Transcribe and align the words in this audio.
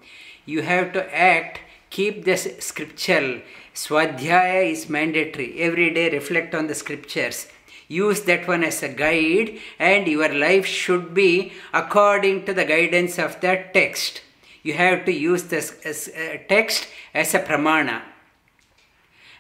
You 0.47 0.63
have 0.63 0.93
to 0.93 1.15
act, 1.17 1.61
keep 1.91 2.25
the 2.25 2.37
scripture. 2.37 3.43
Swadhyaya 3.75 4.71
is 4.71 4.89
mandatory. 4.89 5.61
Every 5.61 5.93
day 5.93 6.11
reflect 6.11 6.55
on 6.55 6.67
the 6.67 6.75
scriptures. 6.75 7.49
Use 7.87 8.23
that 8.23 8.49
one 8.49 8.65
as 8.65 8.83
a 8.83 8.89
guide, 8.89 9.59
and 9.79 10.07
your 10.07 10.33
life 10.33 10.67
should 10.67 11.15
be 11.15 11.53
according 11.73 12.45
to 12.47 12.55
the 12.55 12.65
guidance 12.65 13.19
of 13.19 13.41
that 13.43 13.75
text. 13.75 14.23
You 14.63 14.73
have 14.75 15.05
to 15.05 15.13
use 15.13 15.45
this 15.45 16.09
uh, 16.09 16.39
text 16.49 16.89
as 17.13 17.35
a 17.35 17.41
pramana. 17.41 18.03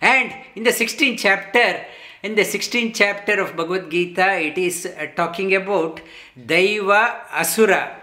And 0.00 0.34
in 0.54 0.64
the 0.64 0.70
16th 0.70 1.18
chapter, 1.18 1.86
in 2.24 2.34
the 2.34 2.42
16th 2.42 2.94
chapter 2.94 3.34
of 3.38 3.54
Bhagavad 3.54 3.90
Gita, 3.90 4.28
it 4.40 4.56
is 4.56 4.86
uh, 4.86 5.08
talking 5.14 5.54
about 5.54 6.00
Daiva 6.34 7.02
Asura. 7.30 8.00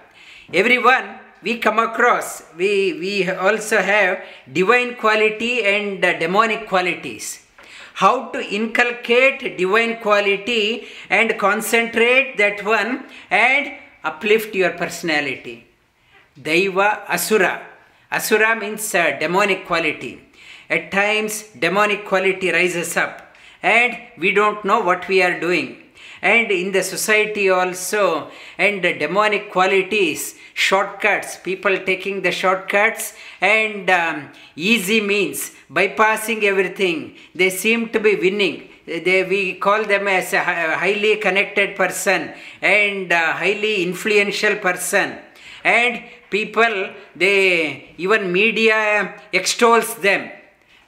Everyone 0.54 1.18
we 1.42 1.58
come 1.58 1.80
across, 1.80 2.44
we, 2.56 2.94
we 3.00 3.28
also 3.32 3.82
have 3.82 4.24
divine 4.54 4.94
quality 4.96 5.66
and 5.66 6.06
uh, 6.06 6.20
demonic 6.20 6.68
qualities. 6.68 7.48
How 7.96 8.30
to 8.30 8.40
inculcate 8.40 9.58
divine 9.58 9.98
quality 10.02 10.88
and 11.10 11.40
concentrate 11.40 12.38
that 12.38 12.64
one 12.64 13.06
and 13.32 13.74
uplift 14.04 14.54
your 14.54 14.70
personality. 14.74 15.66
Daiva 16.40 17.10
Asura. 17.10 17.60
Asura 18.12 18.56
means 18.56 18.94
uh, 18.94 19.18
demonic 19.20 19.66
quality. 19.66 20.22
At 20.70 20.92
times, 20.92 21.50
demonic 21.58 22.06
quality 22.06 22.52
rises 22.52 22.96
up, 22.96 23.31
and 23.62 23.98
we 24.18 24.32
don't 24.32 24.64
know 24.66 24.82
what 24.82 25.08
we 25.08 25.22
are 25.22 25.40
doing. 25.40 25.78
And 26.22 26.52
in 26.52 26.72
the 26.72 26.84
society 26.84 27.50
also, 27.50 28.30
and 28.58 28.84
the 28.84 28.94
demonic 28.94 29.52
qualities, 29.52 30.36
shortcuts, 30.54 31.38
people 31.38 31.78
taking 31.80 32.22
the 32.22 32.32
shortcuts 32.32 33.14
and 33.40 33.90
um, 33.90 34.30
easy 34.56 35.02
means, 35.02 35.52
bypassing 35.72 36.44
everything. 36.44 37.16
They 37.34 37.50
seem 37.50 37.90
to 37.90 38.00
be 38.00 38.16
winning. 38.16 38.70
They, 38.86 39.24
we 39.24 39.56
call 39.56 39.84
them 39.86 40.08
as 40.08 40.34
a 40.34 40.44
highly 40.44 41.18
connected 41.18 41.76
person 41.76 42.34
and 42.62 43.12
highly 43.12 43.84
influential 43.84 44.58
person 44.58 45.18
and 45.64 46.04
people 46.30 46.90
they 47.16 47.94
even 47.98 48.32
media 48.32 49.14
extols 49.32 49.96
them 49.96 50.32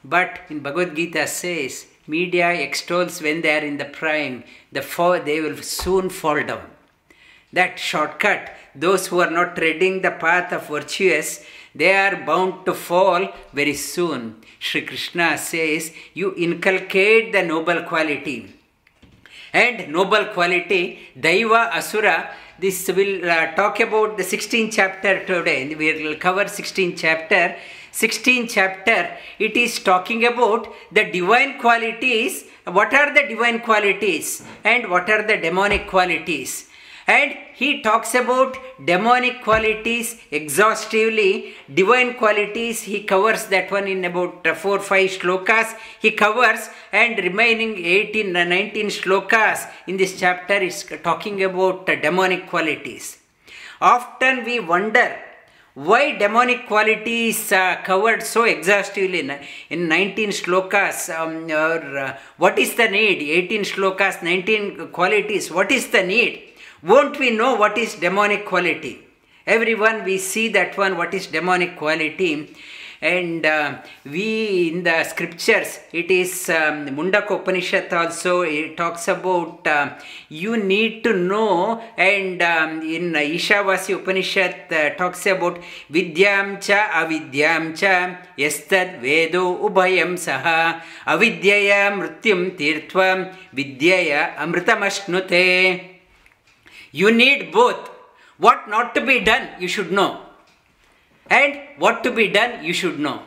but 0.03 0.39
in 0.49 0.59
bhagavad 0.59 0.95
gita 0.95 1.27
says 1.27 1.85
media 2.07 2.51
extols 2.53 3.21
when 3.21 3.41
they 3.41 3.57
are 3.57 3.65
in 3.65 3.77
the 3.77 3.85
prime 3.85 4.43
the 4.71 4.81
fall, 4.81 5.19
they 5.19 5.39
will 5.41 5.57
soon 5.57 6.09
fall 6.09 6.43
down 6.43 6.69
that 7.51 7.79
shortcut 7.79 8.51
those 8.75 9.07
who 9.07 9.19
are 9.19 9.29
not 9.29 9.55
treading 9.55 10.01
the 10.01 10.11
path 10.11 10.51
of 10.51 10.67
virtuous 10.67 11.45
they 11.75 11.93
are 11.95 12.15
bound 12.25 12.65
to 12.65 12.73
fall 12.73 13.27
very 13.53 13.73
soon 13.73 14.35
Sri 14.63 14.81
Krishna 14.83 15.37
says, 15.37 15.91
You 16.13 16.33
inculcate 16.35 17.33
the 17.33 17.43
noble 17.43 17.83
quality. 17.83 18.55
And 19.51 19.91
noble 19.91 20.25
quality, 20.27 20.99
Daiva 21.19 21.69
Asura, 21.75 22.33
this 22.57 22.87
will 22.87 23.29
uh, 23.29 23.53
talk 23.55 23.81
about 23.81 24.15
the 24.15 24.23
16th 24.23 24.71
chapter 24.71 25.25
today. 25.25 25.75
We 25.75 26.01
will 26.01 26.15
cover 26.15 26.45
16th 26.45 26.97
chapter. 26.97 27.57
16th 27.93 28.49
chapter, 28.49 29.15
it 29.39 29.55
is 29.55 29.79
talking 29.79 30.25
about 30.25 30.67
the 30.91 31.05
divine 31.05 31.59
qualities. 31.59 32.45
What 32.65 32.93
are 32.93 33.13
the 33.13 33.27
divine 33.27 33.59
qualities? 33.59 34.43
And 34.63 34.89
what 34.89 35.09
are 35.09 35.21
the 35.21 35.37
demonic 35.37 35.87
qualities? 35.87 36.69
and 37.07 37.35
he 37.53 37.81
talks 37.81 38.15
about 38.15 38.57
demonic 38.85 39.41
qualities 39.43 40.17
exhaustively 40.31 41.53
divine 41.73 42.13
qualities 42.13 42.83
he 42.83 43.03
covers 43.03 43.47
that 43.47 43.69
one 43.71 43.87
in 43.87 44.05
about 44.05 44.47
uh, 44.47 44.55
4 44.55 44.79
5 44.79 45.09
shlokas 45.09 45.75
he 45.99 46.11
covers 46.11 46.69
and 46.93 47.17
remaining 47.17 47.77
18 47.77 48.35
uh, 48.35 48.43
19 48.45 48.87
shlokas 48.87 49.69
in 49.87 49.97
this 49.97 50.17
chapter 50.19 50.55
is 50.69 50.85
talking 51.03 51.43
about 51.43 51.89
uh, 51.89 51.95
demonic 51.95 52.47
qualities 52.47 53.17
often 53.81 54.45
we 54.45 54.59
wonder 54.59 55.09
why 55.75 56.15
demonic 56.17 56.67
qualities 56.67 57.51
uh, 57.51 57.77
covered 57.83 58.21
so 58.21 58.43
exhaustively 58.43 59.21
in, 59.21 59.39
in 59.69 59.87
19 59.87 60.29
shlokas 60.29 61.09
um, 61.17 61.49
or 61.49 61.97
uh, 61.97 62.17
what 62.37 62.59
is 62.59 62.75
the 62.75 62.87
need 62.87 63.21
18 63.21 63.61
shlokas 63.61 64.21
19 64.21 64.89
qualities 64.89 65.49
what 65.49 65.71
is 65.71 65.87
the 65.87 66.03
need 66.03 66.53
won't 66.83 67.17
we 67.17 67.29
know 67.31 67.55
what 67.55 67.77
is 67.77 67.95
demonic 67.95 68.45
quality? 68.45 68.99
Everyone, 69.47 70.03
we 70.03 70.17
see 70.17 70.49
that 70.49 70.77
one, 70.77 70.97
what 70.97 71.13
is 71.13 71.27
demonic 71.27 71.77
quality. 71.77 72.53
And 73.03 73.45
uh, 73.45 73.81
we 74.05 74.71
in 74.71 74.83
the 74.83 75.03
scriptures, 75.03 75.81
it 75.91 76.09
is 76.09 76.49
um, 76.49 76.87
Mundaka 76.95 77.35
Upanishad 77.41 77.91
also, 77.91 78.43
it 78.43 78.77
talks 78.77 79.09
about 79.09 79.67
uh, 79.67 79.99
you 80.29 80.55
need 80.55 81.03
to 81.03 81.11
know, 81.11 81.83
and 81.97 82.41
um, 82.41 82.81
in 82.81 83.11
Ishavasya 83.11 83.97
Upanishad 83.97 84.71
uh, 84.71 84.95
talks 84.95 85.25
about 85.25 85.59
Vidyam 85.91 86.63
cha 86.63 86.87
avidyam 87.03 87.77
cha 87.77 88.21
yastad 88.37 89.01
vedo 89.01 89.59
ubhayam 89.59 90.15
saha 90.15 90.81
avidyaya 91.05 91.91
mrityum 91.91 92.55
tirtvam 92.55 93.35
vidyaya 93.53 94.33
amritamashnute. 94.37 95.91
You 96.93 97.11
need 97.11 97.51
both. 97.51 97.89
what 98.37 98.67
not 98.67 98.95
to 98.95 99.01
be 99.01 99.19
done, 99.19 99.49
you 99.59 99.67
should 99.67 99.91
know. 99.91 100.22
And 101.39 101.59
what 101.77 102.03
to 102.03 102.11
be 102.11 102.27
done, 102.27 102.63
you 102.63 102.73
should 102.73 102.99
know. 102.99 103.21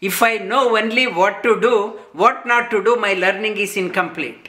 If 0.00 0.22
I 0.22 0.38
know 0.38 0.76
only 0.76 1.06
what 1.06 1.42
to 1.44 1.60
do, 1.60 1.76
what 2.12 2.46
not 2.46 2.70
to 2.72 2.82
do, 2.82 2.96
my 2.96 3.14
learning 3.14 3.56
is 3.56 3.76
incomplete. 3.76 4.48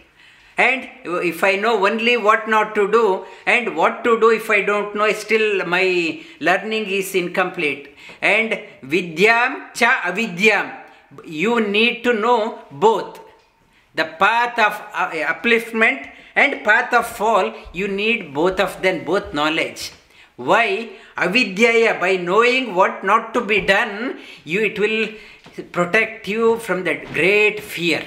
And 0.57 0.89
if 1.05 1.43
I 1.43 1.55
know 1.57 1.85
only 1.87 2.15
what 2.17 2.47
not 2.47 2.73
to 2.75 2.89
do 2.91 3.25
and 3.45 3.75
what 3.75 4.03
to 4.05 4.19
do 4.19 4.29
if 4.31 4.49
I 4.49 4.61
don't 4.61 4.95
know, 4.95 5.11
still 5.11 5.65
my 5.65 6.23
learning 6.39 6.85
is 6.85 7.13
incomplete. 7.13 7.93
And 8.21 8.59
vidyam 8.83 9.73
cha 9.73 10.01
avidyam, 10.05 10.71
you 11.25 11.59
need 11.59 12.03
to 12.05 12.13
know 12.13 12.59
both. 12.71 13.19
The 13.93 14.05
path 14.05 14.57
of 14.59 14.81
uh, 14.93 15.11
upliftment 15.33 16.09
and 16.35 16.63
path 16.63 16.93
of 16.93 17.07
fall, 17.07 17.53
you 17.73 17.87
need 17.87 18.33
both 18.33 18.59
of 18.59 18.81
them, 18.81 19.05
both 19.05 19.33
knowledge. 19.33 19.91
Why? 20.35 20.89
Avidyaya, 21.17 21.99
by 21.99 22.17
knowing 22.17 22.75
what 22.75 23.03
not 23.03 23.33
to 23.33 23.41
be 23.41 23.61
done, 23.61 24.19
you 24.43 24.63
it 24.63 24.77
will 24.77 25.09
protect 25.71 26.27
you 26.27 26.57
from 26.57 26.83
that 26.83 27.13
great 27.13 27.61
fear. 27.61 28.03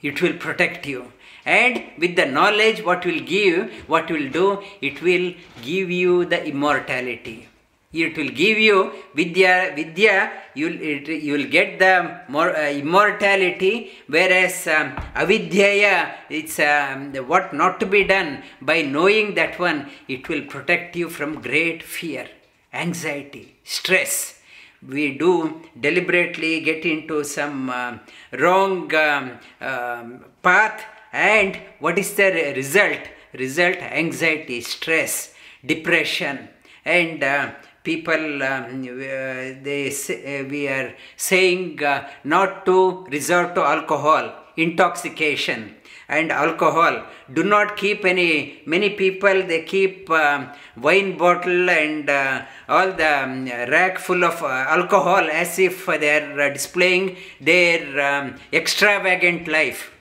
It 0.00 0.22
will 0.22 0.34
protect 0.34 0.86
you. 0.86 1.12
And 1.44 1.82
with 1.98 2.14
the 2.14 2.26
knowledge, 2.26 2.84
what 2.84 3.04
will 3.04 3.20
give, 3.20 3.72
what 3.88 4.10
will 4.10 4.28
do, 4.30 4.62
it 4.80 5.02
will 5.02 5.34
give 5.62 5.90
you 5.90 6.24
the 6.24 6.46
immortality. 6.46 7.47
It 7.92 8.16
will 8.18 8.28
give 8.28 8.58
you 8.58 8.92
vidya. 9.14 9.72
Vidya, 9.74 10.30
you'll 10.54 10.80
it, 10.80 11.08
you'll 11.08 11.48
get 11.48 11.78
the 11.78 12.20
more 12.28 12.54
uh, 12.54 12.70
immortality. 12.70 13.92
Whereas 14.06 14.66
um, 14.66 14.92
avidyaya, 15.14 16.12
it's 16.28 16.58
um, 16.58 17.14
what 17.26 17.54
not 17.54 17.80
to 17.80 17.86
be 17.86 18.04
done. 18.04 18.42
By 18.60 18.82
knowing 18.82 19.34
that 19.34 19.58
one, 19.58 19.90
it 20.06 20.28
will 20.28 20.42
protect 20.42 20.96
you 20.96 21.08
from 21.08 21.40
great 21.40 21.82
fear, 21.82 22.28
anxiety, 22.72 23.56
stress 23.64 24.38
we 24.86 25.18
do 25.18 25.60
deliberately 25.78 26.60
get 26.60 26.84
into 26.84 27.24
some 27.24 27.68
uh, 27.70 27.98
wrong 28.32 28.94
um, 28.94 29.38
um, 29.60 30.24
path 30.42 30.84
and 31.12 31.58
what 31.80 31.98
is 31.98 32.14
the 32.14 32.52
result 32.54 33.00
result 33.34 33.76
anxiety 33.76 34.60
stress 34.60 35.34
depression 35.64 36.48
and 36.84 37.22
uh, 37.22 37.50
people 37.82 38.42
um, 38.42 38.82
uh, 38.82 39.62
they 39.62 39.90
say, 39.90 40.42
we 40.42 40.68
are 40.68 40.94
saying 41.16 41.82
uh, 41.82 42.08
not 42.24 42.66
to 42.66 43.04
resort 43.06 43.54
to 43.54 43.62
alcohol 43.62 44.32
intoxication. 44.56 45.74
And 46.10 46.32
alcohol 46.32 47.04
do 47.30 47.42
not 47.44 47.76
keep 47.76 48.04
any 48.06 48.62
many 48.64 48.90
people 48.90 49.42
they 49.46 49.62
keep 49.62 50.08
um, 50.08 50.48
wine 50.74 51.18
bottle 51.18 51.68
and 51.68 52.08
uh, 52.08 52.46
all 52.66 52.92
the 52.92 53.24
um, 53.24 53.44
rack 53.44 53.98
full 53.98 54.24
of 54.24 54.42
uh, 54.42 54.46
alcohol 54.46 55.28
as 55.30 55.58
if 55.58 55.84
they 55.84 56.18
are 56.18 56.40
uh, 56.40 56.48
displaying 56.48 57.18
their 57.42 58.00
um, 58.00 58.36
extravagant 58.54 59.48
life. 59.48 59.92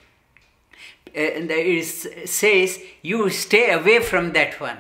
And 1.14 1.52
it 1.52 2.30
says 2.30 2.80
you 3.02 3.30
stay 3.30 3.72
away 3.72 4.00
from 4.00 4.32
that 4.32 4.62
one. 4.62 4.78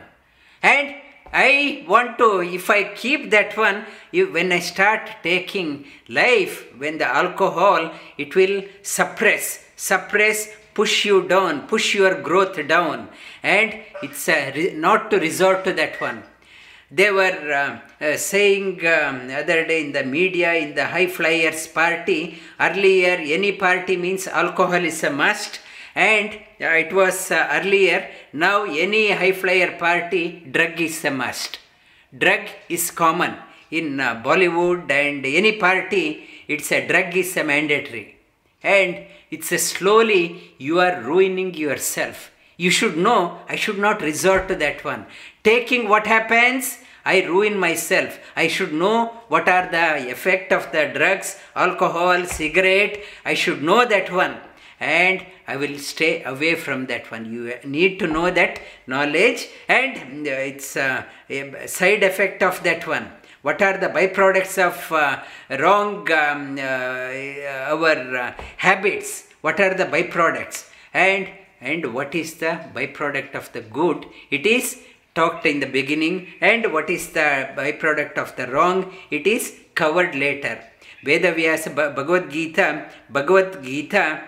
And 0.63 0.95
I 1.33 1.85
want 1.87 2.17
to, 2.19 2.41
if 2.41 2.69
I 2.69 2.83
keep 2.95 3.29
that 3.31 3.57
one, 3.57 3.85
when 4.11 4.51
I 4.51 4.59
start 4.59 5.09
taking 5.23 5.85
life, 6.07 6.65
when 6.77 6.97
the 6.97 7.07
alcohol, 7.07 7.91
it 8.17 8.35
will 8.35 8.63
suppress, 8.81 9.65
suppress, 9.75 10.49
push 10.73 11.05
you 11.05 11.27
down, 11.27 11.67
push 11.67 11.95
your 11.95 12.21
growth 12.21 12.55
down, 12.67 13.09
and 13.43 13.79
it's 14.03 14.29
uh, 14.29 14.51
not 14.75 15.09
to 15.11 15.19
resort 15.19 15.63
to 15.65 15.73
that 15.73 15.99
one. 15.99 16.23
They 16.89 17.11
were 17.11 17.79
uh, 18.01 18.05
uh, 18.05 18.15
saying 18.15 18.85
um, 18.87 19.29
other 19.29 19.65
day 19.65 19.85
in 19.85 19.91
the 19.91 20.03
media, 20.03 20.53
in 20.53 20.75
the 20.75 20.85
high 20.85 21.07
flyers 21.07 21.67
party, 21.67 22.39
earlier 22.59 23.17
any 23.19 23.51
party 23.51 23.97
means 23.97 24.27
alcohol 24.27 24.85
is 24.85 25.03
a 25.03 25.09
must 25.09 25.59
and 25.97 26.39
it 26.59 26.93
was 26.93 27.31
uh, 27.31 27.49
earlier. 27.53 28.07
Now 28.31 28.65
any 28.65 29.11
high 29.11 29.31
flyer 29.31 29.71
party 29.79 30.47
drug 30.51 30.79
is 30.79 31.03
a 31.03 31.09
must. 31.09 31.57
Drug 32.15 32.41
is 32.69 32.91
common 32.91 33.33
in 33.71 33.99
uh, 33.99 34.21
bollywood 34.23 34.91
and 34.91 35.25
any 35.25 35.53
party 35.53 36.03
it's 36.47 36.71
a 36.71 36.87
drug 36.87 37.17
is 37.17 37.35
a 37.35 37.43
mandatory. 37.43 38.15
And 38.61 39.05
it's 39.31 39.51
a 39.51 39.57
slowly 39.57 40.53
you 40.59 40.79
are 40.79 41.01
ruining 41.01 41.55
yourself. 41.55 42.31
You 42.57 42.69
should 42.69 42.97
know 42.97 43.39
i 43.49 43.55
should 43.55 43.79
not 43.79 44.01
resort 44.01 44.47
to 44.49 44.55
that 44.55 44.83
one. 44.85 45.07
Taking 45.43 45.89
what 45.89 46.05
happens 46.05 46.77
I 47.05 47.23
ruin 47.23 47.57
myself. 47.57 48.19
I 48.35 48.47
should 48.49 48.73
know 48.73 48.97
what 49.29 49.47
are 49.47 49.67
the 49.71 50.11
effect 50.11 50.51
of 50.51 50.71
the 50.73 50.91
drugs, 50.93 51.37
alcohol, 51.55 52.25
cigarette. 52.25 52.99
I 53.23 53.33
should 53.33 53.63
know 53.63 53.85
that 53.85 54.11
one 54.11 54.35
and 54.79 55.25
I 55.47 55.55
will 55.55 55.77
stay 55.79 56.23
away 56.23 56.55
from 56.55 56.85
that 56.87 57.09
one. 57.11 57.31
You 57.31 57.53
need 57.63 57.99
to 57.99 58.07
know 58.07 58.29
that 58.31 58.59
knowledge 58.85 59.47
and 59.67 60.27
it's 60.27 60.75
a, 60.75 61.05
a 61.29 61.67
side 61.67 62.03
effect 62.03 62.43
of 62.43 62.63
that 62.63 62.87
one. 62.87 63.11
What 63.41 63.61
are 63.61 63.77
the 63.77 63.87
byproducts 63.87 64.57
of 64.57 64.91
uh, 64.91 65.23
wrong 65.59 66.11
um, 66.11 66.57
uh, 66.57 67.71
our 67.73 68.17
uh, 68.17 68.33
habits? 68.57 69.27
What 69.41 69.59
are 69.59 69.73
the 69.73 69.85
byproducts? 69.85 70.69
And 70.93 71.29
and 71.59 71.93
what 71.93 72.13
is 72.13 72.35
the 72.35 72.59
byproduct 72.73 73.33
of 73.35 73.51
the 73.53 73.61
good? 73.61 74.05
It 74.29 74.45
is 74.45 74.79
talked 75.15 75.45
in 75.45 75.59
the 75.59 75.65
beginning. 75.65 76.27
And 76.41 76.71
what 76.71 76.89
is 76.89 77.09
the 77.09 77.49
byproduct 77.55 78.17
of 78.17 78.35
the 78.35 78.47
wrong? 78.47 78.93
It 79.09 79.25
is 79.25 79.55
covered 79.73 80.13
later. 80.15 80.63
Veda 81.03 81.33
Vyasa 81.33 81.69
Bhagavad 81.71 82.29
Gita, 82.29 82.89
Bhagavad 83.09 83.63
Gita 83.63 84.21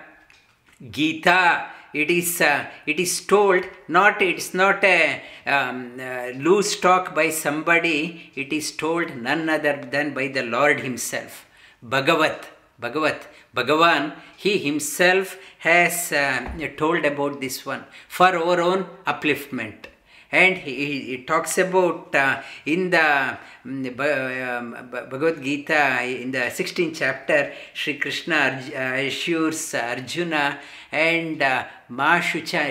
Gita. 0.82 1.68
It 1.92 2.12
is 2.12 2.40
uh, 2.40 2.68
it 2.86 3.00
is 3.00 3.22
told 3.26 3.64
not 3.88 4.22
it's 4.22 4.54
not 4.54 4.84
a 4.84 5.22
um, 5.46 6.00
uh, 6.00 6.28
loose 6.36 6.80
talk 6.80 7.16
by 7.16 7.32
somebody. 7.32 8.32
It 8.36 8.54
is 8.54 8.72
told 8.72 9.16
none 9.16 9.50
other 9.50 9.82
than 9.92 10.14
by 10.14 10.28
the 10.28 10.44
Lord 10.44 10.82
Himself. 10.82 11.48
Bhagavat, 11.82 12.48
Bhagavat, 12.80 13.28
Bhagavan. 13.56 14.14
He 14.38 14.60
Himself 14.60 15.38
has 15.60 16.12
uh, 16.12 16.52
told 16.78 17.06
about 17.06 17.42
this 17.42 17.66
one 17.66 17.86
for 18.08 18.28
our 18.28 18.62
own 18.62 18.86
upliftment 19.08 19.88
and 20.32 20.58
he, 20.58 21.02
he 21.02 21.24
talks 21.24 21.58
about 21.58 22.14
uh, 22.14 22.42
in 22.66 22.92
the 22.92 23.38
um, 23.66 24.90
Bhagavad 24.92 25.44
Gita 25.44 26.04
in 26.04 26.32
the 26.32 26.52
16th 26.60 26.96
chapter 26.96 27.52
Sri 27.74 27.98
Krishna 27.98 28.62
assures 28.76 29.74
Arjuna 29.74 30.60
and 30.92 31.42
uh, 31.42 31.66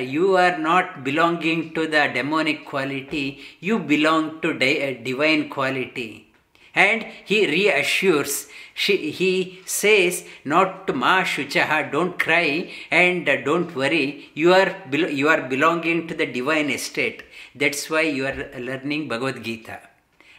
you 0.01 0.37
are 0.37 0.59
not 0.59 1.03
belonging 1.03 1.75
to 1.75 1.87
the 1.87 2.11
demonic 2.15 2.65
quality 2.65 3.41
you 3.61 3.79
belong 3.79 4.41
to 4.41 4.57
di- 4.57 4.95
divine 5.03 5.49
quality. 5.49 6.33
And 6.75 7.05
he 7.25 7.47
reassures 7.47 8.47
she, 8.83 9.11
he 9.11 9.61
says 9.65 10.25
not 10.45 10.95
ma 10.95 11.15
shuchaha 11.25 11.79
don't 11.91 12.17
cry 12.25 12.71
and 12.93 13.27
don't 13.49 13.75
worry. 13.75 14.31
You 14.35 14.53
are 14.55 14.71
you 14.93 15.29
are 15.29 15.43
belonging 15.55 16.07
to 16.09 16.15
the 16.15 16.27
divine 16.27 16.71
estate. 16.71 17.25
That's 17.57 17.91
why 17.91 18.03
you 18.03 18.27
are 18.27 18.39
learning 18.69 19.09
bhagavad 19.09 19.43
gita. 19.43 19.81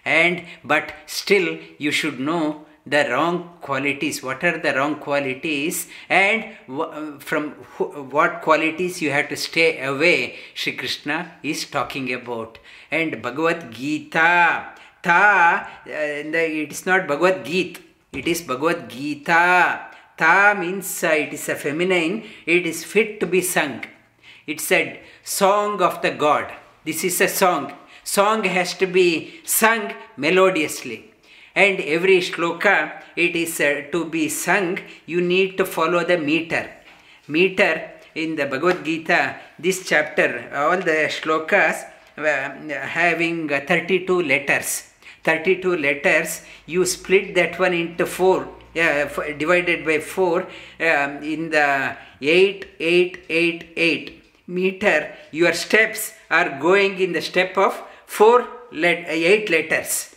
And 0.05 0.45
but 0.63 0.93
still 1.05 1.57
you 1.77 1.91
should 1.91 2.19
know 2.19 2.65
the 2.85 3.01
wrong 3.09 3.57
qualities. 3.59 4.23
What 4.23 4.41
are 4.45 4.57
the 4.57 4.73
wrong 4.73 4.95
qualities? 5.07 5.87
And 6.07 6.45
from 7.19 7.51
wh- 7.75 8.13
what 8.13 8.41
qualities 8.41 9.01
you 9.01 9.11
have 9.11 9.27
to 9.29 9.35
stay 9.35 9.83
away 9.83 10.37
Shri 10.53 10.73
Krishna 10.77 11.33
is 11.43 11.65
talking 11.65 12.13
about. 12.13 12.57
And 12.89 13.21
Bhagavad 13.21 13.71
Gita 13.73 14.75
ta 15.03 15.69
uh, 15.85 15.91
it's 15.91 16.85
not 16.85 17.05
Bhagavad 17.05 17.45
Gita 17.45 17.81
it 18.11 18.27
is 18.27 18.41
Bhagavad 18.41 18.89
Gita. 18.89 19.87
Ta 20.17 20.55
means 20.57 21.03
uh, 21.03 21.07
it 21.07 21.33
is 21.33 21.47
a 21.49 21.55
feminine. 21.55 22.23
It 22.45 22.65
is 22.65 22.83
fit 22.83 23.19
to 23.19 23.27
be 23.27 23.41
sung. 23.41 23.85
It 24.47 24.59
said 24.59 24.99
song 25.23 25.81
of 25.81 26.01
the 26.01 26.11
god. 26.11 26.51
This 26.83 27.03
is 27.03 27.21
a 27.21 27.27
song. 27.27 27.73
Song 28.03 28.43
has 28.43 28.73
to 28.75 28.87
be 28.87 29.41
sung 29.43 29.93
melodiously. 30.17 31.13
And 31.55 31.79
every 31.79 32.19
shloka 32.19 33.03
it 33.15 33.35
is 33.35 33.59
uh, 33.61 33.83
to 33.91 34.05
be 34.05 34.27
sung 34.29 34.79
you 35.05 35.21
need 35.21 35.57
to 35.57 35.65
follow 35.65 36.03
the 36.03 36.17
meter. 36.17 36.69
Meter 37.27 37.91
in 38.15 38.35
the 38.35 38.45
bhagavad 38.45 38.83
gita 38.83 39.35
this 39.59 39.87
chapter 39.87 40.49
all 40.53 40.77
the 40.77 41.07
shlokas 41.15 41.85
uh, 42.17 42.49
having 42.99 43.51
uh, 43.53 43.61
32 43.67 44.23
letters 44.23 44.88
32 45.23 45.77
letters 45.77 46.41
you 46.65 46.85
split 46.85 47.35
that 47.35 47.59
one 47.59 47.73
into 47.73 48.05
four 48.05 48.47
yeah, 48.73 49.33
divided 49.33 49.83
by 49.83 49.99
4 49.99 50.41
um, 50.41 50.47
in 51.23 51.49
the 51.49 51.97
8 52.21 52.67
8 52.79 53.25
8 53.27 53.73
8 53.75 54.19
meter, 54.49 55.15
your 55.31 55.53
steps 55.53 56.13
are 56.29 56.59
going 56.59 56.99
in 56.99 57.13
the 57.13 57.21
step 57.21 57.57
of 57.57 57.81
four 58.05 58.47
let, 58.71 59.07
eight 59.07 59.49
letters. 59.49 60.15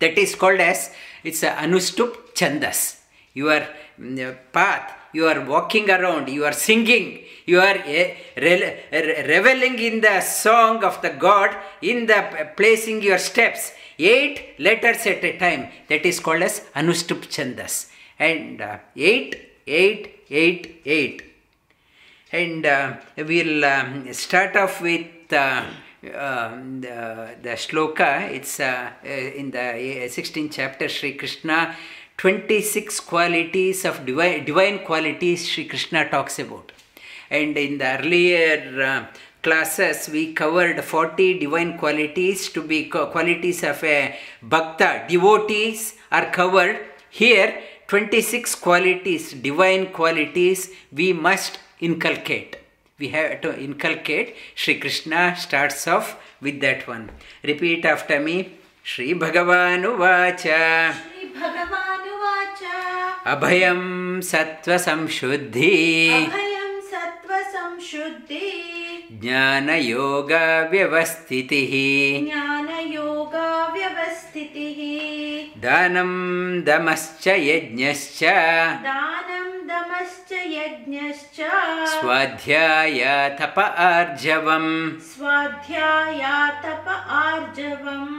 That 0.00 0.18
is 0.18 0.34
called 0.34 0.60
as 0.60 0.90
it's 1.22 1.42
a 1.42 1.50
anustup 1.50 2.34
chandas. 2.34 2.98
Your 3.34 3.66
mm, 4.00 4.36
path, 4.52 4.92
you 5.12 5.26
are 5.26 5.44
walking 5.44 5.90
around, 5.90 6.28
you 6.28 6.44
are 6.44 6.52
singing, 6.52 7.24
you 7.46 7.60
are 7.60 7.76
eh, 7.84 8.14
re- 8.36 9.24
reveling 9.26 9.78
in 9.78 10.00
the 10.00 10.20
song 10.20 10.84
of 10.84 11.00
the 11.02 11.10
God 11.10 11.56
in 11.80 12.06
the 12.06 12.26
p- 12.30 12.44
placing 12.56 13.02
your 13.02 13.18
steps 13.18 13.72
eight 13.98 14.58
letters 14.58 15.06
at 15.06 15.24
a 15.24 15.38
time. 15.38 15.68
That 15.88 16.04
is 16.06 16.20
called 16.20 16.42
as 16.42 16.60
anustup 16.74 17.26
chandas. 17.26 17.90
And 18.18 18.60
uh, 18.60 18.78
eight, 18.96 19.36
eight, 19.66 20.24
eight, 20.30 20.82
eight 20.84 21.32
and 22.32 22.64
uh, 22.64 22.94
we'll 23.18 23.64
um, 23.64 24.10
start 24.12 24.56
off 24.56 24.80
with 24.80 25.06
uh, 25.32 25.64
uh, 26.14 26.50
the, 26.80 27.36
the 27.42 27.50
shloka. 27.50 28.30
It's 28.30 28.58
uh, 28.58 28.90
in 29.04 29.50
the 29.50 29.60
uh, 29.60 30.08
16th 30.08 30.52
chapter, 30.52 30.88
Sri 30.88 31.12
Krishna. 31.12 31.76
26 32.18 33.00
qualities 33.00 33.84
of 33.84 34.04
divine, 34.06 34.44
divine 34.44 34.78
qualities 34.80 35.48
Sri 35.48 35.64
Krishna 35.64 36.08
talks 36.08 36.38
about. 36.38 36.72
And 37.30 37.56
in 37.56 37.78
the 37.78 37.98
earlier 37.98 38.82
uh, 38.82 39.06
classes, 39.42 40.08
we 40.08 40.32
covered 40.32 40.82
40 40.84 41.38
divine 41.38 41.78
qualities 41.78 42.48
to 42.50 42.62
be 42.62 42.84
qualities 42.84 43.64
of 43.64 43.82
a 43.82 44.16
bhakta. 44.42 45.04
Devotees 45.08 45.94
are 46.10 46.30
covered. 46.30 46.78
Here, 47.10 47.60
26 47.88 48.54
qualities, 48.56 49.32
divine 49.32 49.86
qualities, 49.92 50.70
we 50.92 51.12
must 51.12 51.58
inculcate. 51.80 52.56
We 52.98 53.08
have 53.08 53.40
to 53.40 53.58
inculcate. 53.58 54.36
Sri 54.54 54.78
Krishna 54.78 55.34
starts 55.36 55.86
off 55.88 56.16
with 56.40 56.60
that 56.60 56.86
one. 56.86 57.10
Repeat 57.42 57.84
after 57.84 58.20
me. 58.20 58.58
Sri 58.84 59.14
Bhagavanu 59.14 59.96
Vacha 59.96 61.11
अभयं 63.26 64.20
सत्त्वसंशुद्धि। 64.20 66.08
अभयं 66.08 66.80
सत्त्वसंशुद्धि। 66.80 68.58
ज्ञानयोगव्यवस्थितिः। 69.22 70.02
ज्ञानयोगव्यवस्थितिः। 72.24 73.22
दानं 75.62 76.10
दमश्च 76.62 77.28
यज्ञश्च। 77.28 78.24
दान 78.24 79.31
यज्ञश्च 80.81 81.39
स्वाध्याया 81.93 83.15
तप 83.39 83.59
आर्जवम् 83.59 84.69
स्वाध्यायातप 85.09 86.87
आर्जवम् 87.23 88.15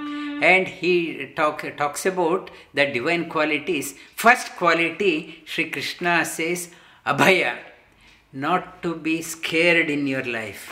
and 0.51 0.69
he 0.69 1.33
talk, 1.35 1.65
talks 1.77 2.07
about 2.07 2.51
the 2.73 2.87
divine 2.87 3.29
qualities. 3.29 3.95
First 4.15 4.55
quality, 4.57 5.43
Sri 5.45 5.69
Krishna 5.69 6.25
says, 6.25 6.69
Abhaya, 7.05 7.57
not 8.33 8.81
to 8.85 8.95
be 8.95 9.21
scared 9.21 9.91
in 9.91 10.07
your 10.07 10.23
life. 10.23 10.65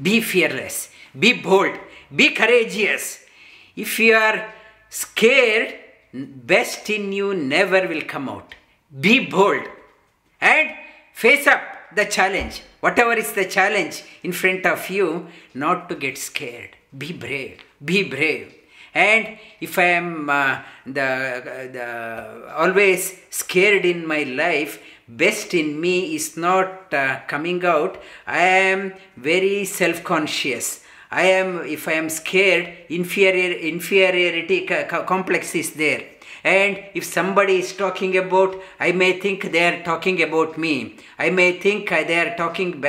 Be 0.00 0.22
fearless, 0.22 0.88
be 1.18 1.34
bold, 1.34 1.76
be 2.14 2.30
courageous. 2.30 3.20
If 3.76 3.98
you 3.98 4.14
are 4.14 4.50
scared, 4.88 5.74
best 6.14 6.88
in 6.88 7.12
you 7.12 7.34
never 7.34 7.86
will 7.86 8.02
come 8.14 8.30
out. 8.30 8.54
Be 8.98 9.26
bold 9.26 9.66
and 10.40 10.70
face 11.23 11.47
up 11.47 11.61
the 11.95 12.05
challenge. 12.05 12.61
Whatever 12.81 13.13
is 13.13 13.31
the 13.33 13.45
challenge 13.45 14.03
in 14.21 14.31
front 14.31 14.65
of 14.65 14.89
you, 14.89 15.27
not 15.53 15.87
to 15.89 15.95
get 15.95 16.17
scared. 16.17 16.71
Be 16.95 17.13
brave. 17.13 17.61
Be 17.83 18.03
brave. 18.03 18.53
And 18.93 19.37
if 19.59 19.77
I 19.79 19.89
am 20.01 20.29
uh, 20.29 20.59
the, 20.85 21.09
the 21.75 22.53
always 22.53 23.01
scared 23.29 23.85
in 23.85 24.05
my 24.07 24.23
life, 24.23 24.81
best 25.07 25.53
in 25.53 25.79
me 25.79 26.15
is 26.15 26.37
not 26.37 26.93
uh, 26.93 27.19
coming 27.27 27.63
out. 27.65 28.01
I 28.27 28.41
am 28.71 28.93
very 29.17 29.65
self-conscious. 29.65 30.83
I 31.11 31.23
am, 31.23 31.61
if 31.65 31.87
I 31.87 31.93
am 31.93 32.09
scared, 32.09 32.73
inferior, 32.89 33.51
inferiority 33.57 34.65
co- 34.65 34.85
co- 34.85 35.03
complex 35.03 35.55
is 35.55 35.73
there. 35.73 36.03
And 36.45 36.83
if 36.93 37.03
somebody 37.03 37.57
is 37.57 37.73
talking 37.73 38.15
about, 38.17 38.61
I 38.79 38.91
may 38.91 39.19
think 39.19 39.51
they 39.51 39.65
are 39.67 39.83
talking 39.83 40.21
about 40.21 40.59
me. 40.59 40.95
I 41.17 41.31
may 41.31 41.53
think 41.53 41.89
they 41.89 42.19
are 42.19 42.37
talking 42.37 42.85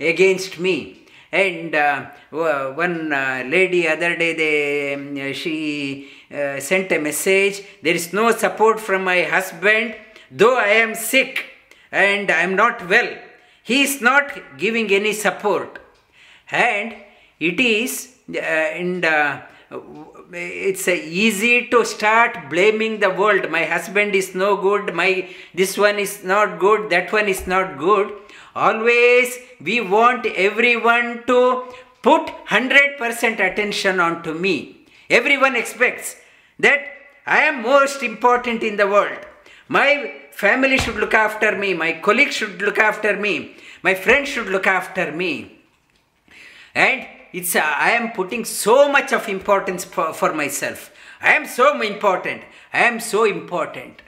against 0.00 0.58
me. 0.58 1.06
And 1.30 1.72
uh, 1.72 2.06
one 2.30 3.12
uh, 3.12 3.44
lady 3.46 3.86
other 3.86 4.16
day, 4.16 4.34
they, 4.34 4.94
um, 4.94 5.32
she 5.34 6.08
uh, 6.34 6.58
sent 6.58 6.90
a 6.90 6.98
message. 6.98 7.62
There 7.80 7.94
is 7.94 8.12
no 8.12 8.32
support 8.32 8.80
from 8.80 9.04
my 9.04 9.22
husband, 9.22 9.94
though 10.28 10.58
I 10.58 10.70
am 10.84 10.96
sick 10.96 11.44
and 11.92 12.28
I 12.28 12.40
am 12.40 12.56
not 12.56 12.88
well. 12.88 13.16
He 13.62 13.82
is 13.82 14.00
not 14.00 14.58
giving 14.58 14.90
any 14.90 15.12
support 15.12 15.78
and 16.50 16.96
it 17.38 17.60
is 17.60 18.16
uh, 18.34 18.40
and 18.40 19.04
uh, 19.04 19.42
it's 20.32 20.86
easy 20.86 21.66
to 21.68 21.84
start 21.84 22.48
blaming 22.48 23.00
the 23.00 23.10
world. 23.10 23.50
My 23.50 23.64
husband 23.64 24.14
is 24.14 24.34
no 24.34 24.56
good. 24.56 24.94
My 24.94 25.28
this 25.54 25.76
one 25.76 25.98
is 25.98 26.22
not 26.24 26.58
good. 26.58 26.90
That 26.90 27.12
one 27.12 27.28
is 27.28 27.46
not 27.46 27.78
good. 27.78 28.12
Always 28.54 29.38
we 29.60 29.80
want 29.80 30.26
everyone 30.26 31.24
to 31.26 31.64
put 32.02 32.26
100% 32.48 33.40
attention 33.40 34.00
onto 34.00 34.32
me. 34.32 34.86
Everyone 35.08 35.56
expects 35.56 36.16
that 36.58 36.80
i 37.26 37.42
am 37.42 37.62
most 37.62 38.02
important 38.02 38.62
in 38.62 38.76
the 38.76 38.86
world. 38.86 39.18
My 39.68 40.14
family 40.32 40.78
should 40.78 40.96
look 40.96 41.14
after 41.14 41.56
me. 41.56 41.74
My 41.74 41.92
colleagues 41.92 42.34
should 42.34 42.62
look 42.62 42.78
after 42.78 43.16
me. 43.16 43.56
My 43.82 43.94
friends 43.94 44.28
should 44.28 44.48
look 44.48 44.66
after 44.66 45.12
me. 45.12 45.58
And 46.74 47.06
it's 47.32 47.54
uh, 47.56 47.62
i 47.88 47.90
am 47.90 48.12
putting 48.12 48.44
so 48.44 48.90
much 48.90 49.12
of 49.12 49.28
importance 49.28 49.84
for, 49.84 50.12
for 50.12 50.32
myself 50.32 50.90
i 51.20 51.32
am 51.32 51.46
so 51.46 51.80
important 51.80 52.42
i 52.72 52.82
am 52.90 52.98
so 53.00 53.24
important 53.24 54.02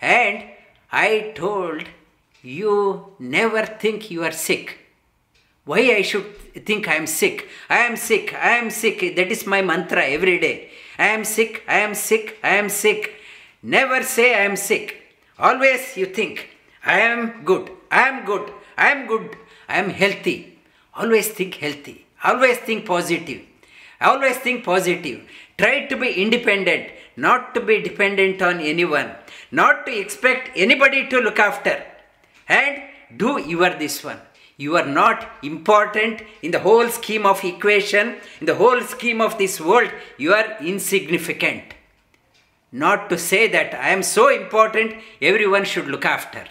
and 0.00 0.44
i 0.92 1.32
told 1.34 1.84
you 2.42 3.14
never 3.18 3.64
think 3.66 4.10
you 4.10 4.22
are 4.22 4.36
sick 4.48 4.78
why 5.64 5.80
i 5.98 6.02
should 6.02 6.28
think 6.68 6.88
i 6.88 6.94
am 6.94 7.06
sick 7.06 7.48
i 7.68 7.80
am 7.88 7.96
sick 7.96 8.34
i 8.34 8.52
am 8.60 8.70
sick 8.70 9.00
that 9.16 9.30
is 9.36 9.46
my 9.46 9.60
mantra 9.70 10.04
every 10.16 10.38
day 10.38 10.70
i 10.98 11.08
am 11.16 11.24
sick 11.24 11.62
i 11.68 11.78
am 11.86 11.94
sick 11.94 12.38
i 12.42 12.54
am 12.62 12.68
sick 12.68 13.14
never 13.62 14.02
say 14.02 14.28
i 14.34 14.44
am 14.50 14.56
sick 14.56 14.86
always 15.38 15.96
you 15.96 16.06
think 16.06 16.48
i 16.84 16.98
am 17.00 17.44
good 17.50 17.70
i 17.90 18.08
am 18.08 18.24
good 18.30 18.46
i 18.78 18.90
am 18.94 19.06
good 19.12 19.28
i 19.68 19.76
am 19.82 19.90
healthy 20.02 20.36
always 20.94 21.28
think 21.38 21.54
healthy 21.66 22.06
always 22.24 22.58
think 22.58 22.86
positive. 22.86 23.42
Always 24.00 24.36
think 24.38 24.64
positive. 24.64 25.28
Try 25.58 25.86
to 25.86 25.96
be 25.96 26.22
independent 26.22 26.90
not 27.16 27.54
to 27.54 27.60
be 27.60 27.82
dependent 27.82 28.40
on 28.40 28.60
anyone 28.60 29.10
not 29.50 29.86
to 29.86 29.98
expect 29.98 30.50
anybody 30.54 31.08
to 31.08 31.18
look 31.18 31.38
after. 31.38 31.84
And 32.48 32.82
do 33.16 33.40
you 33.40 33.60
your 33.60 33.78
this 33.78 34.04
one. 34.04 34.20
You 34.56 34.76
are 34.76 34.86
not 34.86 35.26
important 35.42 36.22
in 36.42 36.50
the 36.50 36.60
whole 36.60 36.88
scheme 36.88 37.24
of 37.24 37.42
equation 37.44 38.16
in 38.40 38.46
the 38.46 38.54
whole 38.54 38.80
scheme 38.82 39.20
of 39.20 39.38
this 39.38 39.60
world. 39.60 39.90
You 40.18 40.34
are 40.34 40.56
insignificant. 40.60 41.74
Not 42.72 43.08
to 43.10 43.18
say 43.18 43.48
that 43.48 43.74
i 43.74 43.88
am 43.88 44.02
so 44.02 44.28
important 44.28 44.94
everyone 45.20 45.64
should 45.64 45.88
look 45.88 46.04
after. 46.04 46.44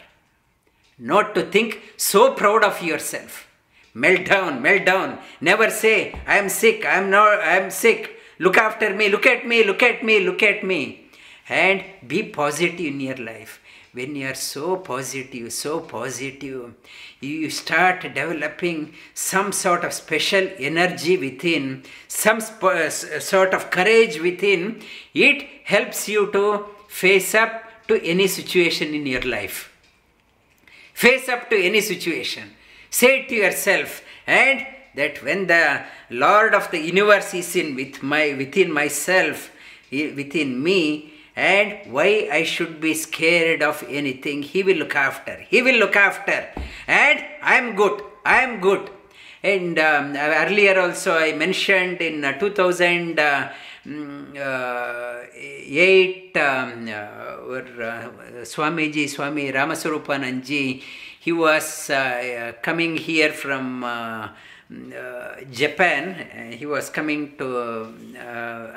Not 0.97 1.35
to 1.35 1.43
think 1.43 1.81
so 1.95 2.33
proud 2.33 2.63
of 2.63 2.83
yourself 2.83 3.47
melt 3.93 4.25
down 4.25 4.61
melt 4.61 4.85
down 4.85 5.17
never 5.41 5.69
say 5.69 6.13
i 6.27 6.37
am 6.37 6.49
sick 6.49 6.85
i 6.85 6.95
am 6.95 7.09
not 7.09 7.39
i 7.39 7.57
am 7.57 7.69
sick. 7.69 8.15
Look 8.41 8.57
after 8.57 8.95
me 8.95 9.09
look 9.09 9.25
at 9.25 9.45
me 9.45 9.63
look 9.65 9.83
at 9.83 10.01
me 10.01 10.21
look 10.21 10.41
at 10.41 10.63
me. 10.63 11.05
And 11.49 11.83
be 12.07 12.23
positive 12.23 12.79
in 12.79 12.99
your 13.01 13.17
life. 13.17 13.59
When 13.91 14.15
you 14.15 14.27
are 14.27 14.35
so 14.35 14.77
positive 14.77 15.51
so 15.51 15.81
positive 15.81 16.73
you 17.19 17.49
start 17.49 18.01
developing 18.01 18.93
some 19.13 19.51
sort 19.51 19.83
of 19.83 19.91
special 19.91 20.47
energy 20.57 21.17
within 21.17 21.83
some 22.07 22.39
sp- 22.39 22.63
uh, 22.63 22.89
sort 22.89 23.53
of 23.53 23.69
courage 23.71 24.21
within. 24.21 24.81
It 25.13 25.45
helps 25.65 26.07
you 26.07 26.31
to 26.31 26.65
face 26.87 27.35
up 27.35 27.63
to 27.89 28.01
any 28.03 28.27
situation 28.27 28.93
in 28.93 29.05
your 29.05 29.23
life. 29.23 29.69
Face 30.93 31.27
up 31.27 31.49
to 31.49 31.57
any 31.61 31.81
situation 31.81 32.51
say 32.89 33.25
to 33.27 33.35
yourself 33.35 34.01
and 34.25 34.65
that 34.95 35.23
when 35.23 35.47
the 35.47 35.81
lord 36.09 36.53
of 36.53 36.69
the 36.71 36.79
universe 36.79 37.33
is 37.33 37.55
in 37.55 37.75
with 37.75 38.01
my 38.01 38.33
within 38.33 38.71
myself 38.71 39.51
within 39.91 40.61
me 40.61 41.13
and 41.35 41.91
why 41.91 42.27
i 42.31 42.43
should 42.43 42.79
be 42.81 42.93
scared 42.93 43.61
of 43.61 43.83
anything 43.87 44.41
he 44.41 44.63
will 44.63 44.77
look 44.77 44.95
after 44.95 45.35
he 45.49 45.61
will 45.61 45.77
look 45.77 45.95
after 45.95 46.47
and 46.87 47.23
i 47.41 47.55
am 47.55 47.75
good 47.75 48.01
i 48.25 48.41
am 48.41 48.59
good 48.59 48.89
And 49.41 49.79
um, 49.79 50.15
earlier 50.17 50.79
also 50.79 51.17
I 51.17 51.31
mentioned 51.33 52.01
in 52.01 52.25
uh, 52.25 52.37
2000. 52.37 53.19
Uh, 53.19 53.49
mm, 53.87 54.35
uh, 54.35 54.99
um, 56.35 56.87
or, 57.49 57.63
uh, 57.81 58.09
Swamiji, 58.43 59.07
Swami 59.07 59.51
Ramaswarupananji, 59.51 60.83
he 61.29 61.33
was 61.33 61.91
uh, 61.91 61.93
uh, 61.93 62.51
coming 62.63 62.97
here 62.97 63.31
from 63.31 63.83
uh, 63.83 64.29
Japan. 65.51 66.03
He 66.59 66.65
was 66.65 66.89
coming 66.89 67.37
to 67.37 67.47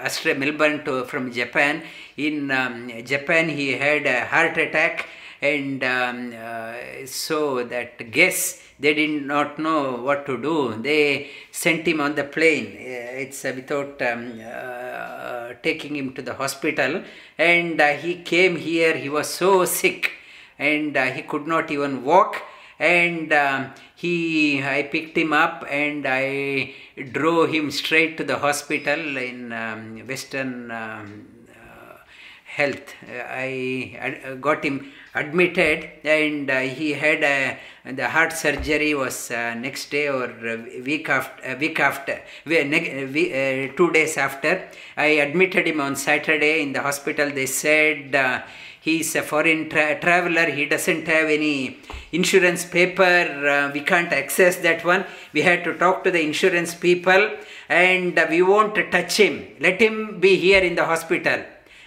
Australia, 0.07 0.39
Melbourne 0.39 0.85
to, 0.85 1.05
from 1.07 1.33
Japan. 1.33 1.83
In 2.19 2.51
um, 2.51 2.91
Japan, 3.13 3.49
he 3.49 3.69
had 3.85 4.05
a 4.05 4.27
heart 4.27 4.59
attack, 4.59 5.09
and 5.41 5.83
um, 5.83 6.35
uh, 6.37 6.75
so 7.07 7.65
that 7.65 8.11
guess 8.11 8.61
they 8.79 8.93
did 8.93 9.25
not 9.35 9.59
know 9.59 9.97
what 10.07 10.27
to 10.27 10.37
do. 10.37 10.75
They 10.89 11.31
sent 11.51 11.89
him 11.89 12.03
on 12.03 12.15
the 12.17 12.25
plane. 12.25 12.67
It's 12.79 13.47
uh, 13.47 13.53
without 13.57 14.03
um, 14.03 14.41
uh, 14.45 15.55
taking 15.63 15.97
him 15.97 16.13
to 16.17 16.21
the 16.21 16.35
hospital, 16.35 17.03
and 17.39 17.81
he 18.05 18.17
came 18.17 18.57
here. 18.57 18.95
He 18.95 19.09
was 19.09 19.29
so 19.43 19.65
sick, 19.65 20.13
and 20.59 20.97
uh, 20.97 21.05
he 21.07 21.23
could 21.23 21.47
not 21.47 21.71
even 21.71 22.05
walk. 22.05 22.43
And 22.79 23.33
um, 23.33 23.73
he, 23.95 24.63
I 24.63 24.83
picked 24.83 25.17
him 25.17 25.33
up 25.33 25.65
and 25.71 26.05
I 26.07 26.75
drove 27.13 27.51
him 27.53 27.71
straight 27.71 28.17
to 28.17 28.25
the 28.25 28.39
hospital 28.39 29.17
in 29.17 29.53
um, 29.53 29.99
Western 30.07 30.71
um, 30.73 31.29
uh, 31.51 31.99
Health. 32.45 32.95
Uh, 33.09 33.23
I 33.29 34.23
uh, 34.27 34.35
got 34.35 34.65
him 34.65 34.93
admitted, 35.15 35.91
and 36.05 36.51
uh, 36.51 36.61
he 36.61 36.95
had 36.95 37.23
a, 37.23 37.59
the 37.93 38.09
heart 38.09 38.33
surgery 38.33 38.95
was 38.95 39.31
uh, 39.31 39.55
next 39.55 39.91
day 39.91 40.09
or 40.09 40.25
uh, 40.25 40.57
week 40.85 41.09
after 41.09 41.51
uh, 41.51 41.57
week 41.57 41.79
after 41.79 42.21
uh, 42.47 43.77
two 43.77 43.91
days 43.93 44.17
after. 44.17 44.69
I 44.97 45.07
admitted 45.27 45.67
him 45.67 45.81
on 45.81 45.97
Saturday 45.97 46.63
in 46.63 46.73
the 46.73 46.83
hospital. 46.83 47.31
They 47.31 47.47
said. 47.47 48.45
Uh, 48.83 48.89
He's 48.93 49.15
a 49.15 49.23
foreign 49.23 49.69
tra- 49.69 50.01
traveler. 50.01 50.51
He 50.51 50.67
doesn't 50.67 51.07
have 51.07 51.29
any 51.29 51.79
insurance 52.11 52.65
paper. 52.65 53.05
Uh, 53.05 53.73
we 53.73 53.81
can't 53.81 54.13
access 54.13 54.57
that 54.57 54.85
one. 54.85 55.05
We 55.33 55.43
had 55.43 55.65
to 55.65 55.75
talk 55.75 56.03
to 56.05 56.11
the 56.11 56.21
insurance 56.21 56.75
people, 56.75 57.31
and 57.69 58.19
uh, 58.19 58.27
we 58.29 58.43
won't 58.43 58.75
touch 58.91 59.17
him. 59.17 59.47
Let 59.61 59.81
him 59.81 60.21
be 60.21 60.37
here 60.37 60.63
in 60.63 60.75
the 60.75 60.85
hospital. 60.85 61.45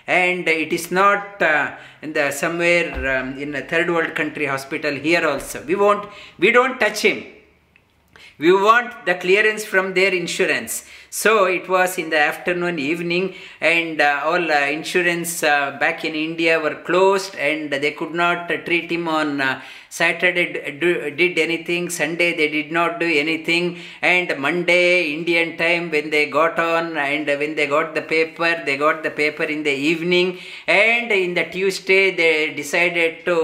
And 0.07 0.47
it 0.47 0.71
is 0.71 0.91
not 0.91 1.41
uh, 1.41 1.75
in 2.01 2.13
the 2.13 2.31
somewhere 2.31 3.17
um, 3.17 3.37
in 3.37 3.55
a 3.55 3.61
third 3.61 3.89
world 3.89 4.15
country 4.15 4.45
hospital 4.45 4.93
here 4.93 5.27
also. 5.27 5.63
We 5.65 5.75
won't. 5.75 6.07
We 6.37 6.51
don't 6.51 6.79
touch 6.79 7.01
him. 7.01 7.25
We 8.37 8.51
want 8.51 9.05
the 9.05 9.15
clearance 9.15 9.65
from 9.65 9.93
their 9.93 10.13
insurance. 10.13 10.85
So 11.15 11.45
it 11.45 11.69
was 11.69 11.97
in 11.97 12.09
the 12.09 12.19
afternoon, 12.19 12.77
evening, 12.77 13.35
and 13.61 14.01
uh, 14.01 14.23
all 14.25 14.51
uh, 14.51 14.65
insurance 14.67 15.43
uh, 15.43 15.77
back 15.79 16.03
in 16.03 16.13
India 16.13 16.59
were 16.59 16.75
closed, 16.75 17.35
and 17.37 17.71
they 17.71 17.91
could 17.91 18.13
not 18.13 18.51
uh, 18.51 18.57
treat 18.57 18.91
him 18.91 19.07
on 19.07 19.39
uh, 19.39 19.61
Saturday. 19.97 20.45
Did 21.19 21.37
anything? 21.39 21.89
Sunday 21.89 22.35
they 22.35 22.49
did 22.49 22.71
not 22.77 22.99
do 22.99 23.07
anything, 23.23 23.79
and 24.01 24.37
Monday 24.45 25.13
Indian 25.13 25.55
time 25.57 25.89
when 25.89 26.09
they 26.09 26.25
got 26.29 26.59
on 26.59 26.97
and 26.97 27.27
when 27.41 27.55
they 27.55 27.67
got 27.67 27.95
the 27.95 28.01
paper, 28.01 28.51
they 28.65 28.75
got 28.77 29.03
the 29.03 29.11
paper 29.11 29.43
in 29.43 29.63
the 29.63 29.75
evening, 29.91 30.39
and 30.67 31.11
in 31.11 31.33
the 31.33 31.45
Tuesday 31.45 32.03
they 32.21 32.53
decided 32.53 33.23
to 33.29 33.37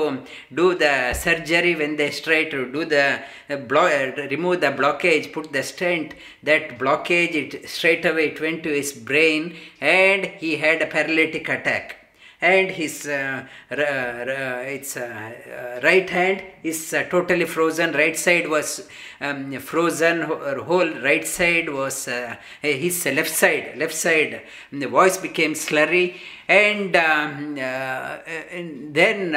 do 0.54 0.76
the 0.76 1.14
surgery 1.14 1.74
when 1.76 1.96
they 1.96 2.10
tried 2.10 2.52
to 2.52 2.70
do 2.76 2.84
the 2.84 3.22
remove 4.34 4.60
the 4.62 4.74
blockage, 4.82 5.32
put 5.32 5.54
the 5.54 5.64
stent. 5.64 6.14
That 6.44 6.78
blockage 6.78 7.36
it 7.44 7.70
straight 7.70 8.06
away 8.06 8.28
it 8.32 8.42
went 8.42 8.64
to 8.64 8.74
his 8.82 8.92
brain, 8.94 9.56
and 9.80 10.26
he 10.26 10.58
had 10.58 10.82
a 10.82 10.88
paralytic 10.88 11.48
attack. 11.48 12.01
And 12.42 12.72
his 12.72 13.08
uh, 13.08 13.46
its 13.70 14.98
uh, 14.98 15.80
right 15.84 16.10
hand 16.10 16.42
is 16.64 16.92
uh, 16.92 17.04
totally 17.04 17.46
frozen. 17.46 17.94
Right 17.94 18.18
side 18.18 18.50
was 18.50 18.88
um, 19.20 19.52
frozen. 19.60 20.24
Wh- 20.24 20.64
Whole 20.66 20.90
right 21.02 21.28
side 21.28 21.70
was 21.70 22.10
his 22.62 23.06
left 23.06 23.30
side. 23.30 23.78
Left 23.78 23.94
side. 23.94 24.42
The 24.72 24.88
voice 24.88 25.18
became 25.18 25.54
slurry, 25.54 26.16
and, 26.48 26.96
um, 26.96 27.58
and 27.58 28.94
then 28.94 29.32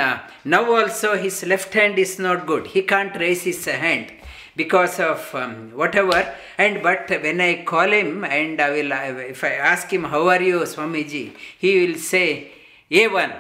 now 0.45 0.75
also 0.75 1.17
his 1.17 1.45
left 1.45 1.75
hand 1.75 1.99
is 1.99 2.19
not 2.19 2.47
good. 2.47 2.69
He 2.69 2.83
can't 2.83 3.15
raise 3.17 3.43
his 3.43 3.65
hand 3.67 4.13
because 4.57 4.99
of 5.01 5.35
um, 5.35 5.73
whatever 5.75 6.33
and 6.59 6.81
but 6.81 7.11
when 7.11 7.41
i 7.41 7.65
call 7.65 7.91
him 7.91 8.25
and 8.25 8.61
i 8.61 8.71
will 8.71 8.93
if 9.19 9.43
i 9.43 9.51
ask 9.51 9.93
him 9.93 10.05
how 10.05 10.29
are 10.29 10.41
you 10.41 10.61
swamiji 10.61 11.33
he 11.59 11.85
will 11.85 11.99
say 11.99 12.53
a1 12.91 13.33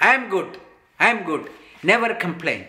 i 0.00 0.14
am 0.14 0.28
good 0.28 0.58
i 0.98 1.08
am 1.08 1.24
good 1.24 1.48
never 1.82 2.14
complain. 2.14 2.66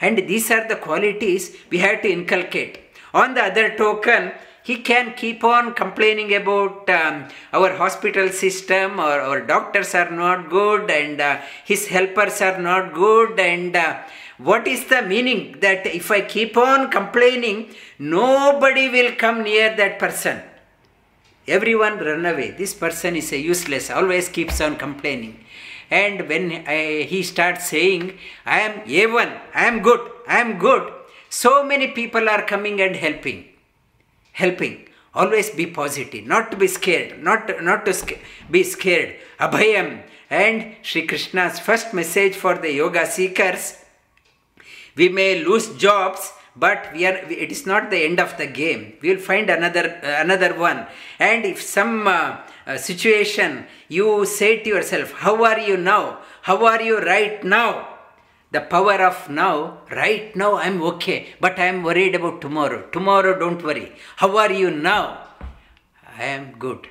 And 0.00 0.16
these 0.18 0.50
are 0.50 0.66
the 0.66 0.76
qualities 0.76 1.56
we 1.68 1.78
have 1.78 2.02
to 2.02 2.10
inculcate. 2.10 2.78
On 3.12 3.34
the 3.34 3.44
other 3.44 3.76
token 3.76 4.32
he 4.62 4.76
can 4.76 5.14
keep 5.14 5.42
on 5.42 5.74
complaining 5.74 6.34
about 6.34 6.88
um, 6.90 7.26
our 7.52 7.76
hospital 7.76 8.28
system 8.28 9.00
or 9.00 9.20
our 9.20 9.40
doctors 9.40 9.94
are 9.94 10.10
not 10.10 10.50
good 10.50 10.90
and 10.90 11.20
uh, 11.20 11.40
his 11.64 11.88
helpers 11.88 12.40
are 12.42 12.60
not 12.60 12.92
good 12.92 13.40
and 13.40 13.74
uh, 13.74 13.98
what 14.36 14.68
is 14.68 14.84
the 14.86 15.00
meaning 15.02 15.56
that 15.60 15.86
if 15.86 16.10
i 16.10 16.20
keep 16.20 16.56
on 16.58 16.90
complaining 16.90 17.74
nobody 17.98 18.88
will 18.90 19.12
come 19.16 19.42
near 19.42 19.74
that 19.76 19.98
person. 19.98 20.40
Everyone 21.48 21.98
run 21.98 22.26
away. 22.26 22.50
This 22.52 22.74
person 22.74 23.16
is 23.16 23.32
a 23.32 23.38
useless 23.38 23.90
always 23.90 24.28
keeps 24.28 24.60
on 24.60 24.76
complaining 24.76 25.44
and 25.90 26.28
when 26.28 26.64
I, 26.66 27.02
he 27.02 27.22
starts 27.22 27.66
saying 27.66 28.18
i 28.46 28.60
am 28.60 28.80
a1 28.80 29.40
i 29.54 29.66
am 29.66 29.82
good 29.82 30.00
i 30.26 30.40
am 30.40 30.58
good 30.58 30.92
so 31.28 31.64
many 31.64 31.88
people 31.88 32.28
are 32.28 32.42
coming 32.42 32.80
and 32.80 32.96
helping 32.96 33.50
helping. 34.32 34.86
Always 35.12 35.50
be 35.50 35.66
positive 35.66 36.26
not 36.26 36.50
to 36.52 36.56
be 36.56 36.68
scared 36.68 37.22
not 37.22 37.50
not 37.62 37.84
to 37.86 37.92
sca- 37.92 38.20
be 38.50 38.62
scared 38.62 39.16
abhayam. 39.38 40.02
And 40.30 40.76
Sri 40.82 41.06
Krishna's 41.08 41.58
first 41.58 41.92
message 41.92 42.36
for 42.36 42.56
the 42.56 42.72
yoga 42.72 43.04
seekers 43.06 43.64
we 44.94 45.08
may 45.08 45.44
lose 45.44 45.74
jobs 45.76 46.32
but 46.60 46.92
we 46.92 47.06
are 47.06 47.16
it 47.44 47.50
is 47.56 47.66
not 47.66 47.90
the 47.90 48.00
end 48.04 48.20
of 48.20 48.36
the 48.36 48.46
game. 48.46 48.82
We 49.00 49.10
will 49.10 49.24
find 49.30 49.48
another 49.50 49.86
another 50.24 50.52
one. 50.68 50.86
And 51.18 51.44
if 51.44 51.62
some 51.62 52.06
uh, 52.06 52.38
uh, 52.66 52.76
situation 52.76 53.66
you 53.88 54.26
say 54.26 54.62
to 54.62 54.68
yourself 54.68 55.12
how 55.24 55.42
are 55.44 55.58
you 55.58 55.76
now? 55.76 56.20
How 56.42 56.64
are 56.66 56.82
you 56.82 56.98
right 57.00 57.42
now? 57.42 57.70
The 58.52 58.60
power 58.60 58.98
of 59.10 59.30
now 59.30 59.78
right 59.90 60.34
now 60.36 60.56
i'm 60.56 60.82
okay. 60.92 61.18
But 61.40 61.58
i'm 61.58 61.82
worried 61.82 62.14
about 62.14 62.40
tomorrow. 62.40 62.80
Tomorrow 62.90 63.38
don't 63.38 63.62
worry. 63.62 63.92
How 64.16 64.36
are 64.36 64.52
you 64.52 64.70
now? 64.70 65.04
I 66.18 66.24
am 66.24 66.52
good. 66.58 66.88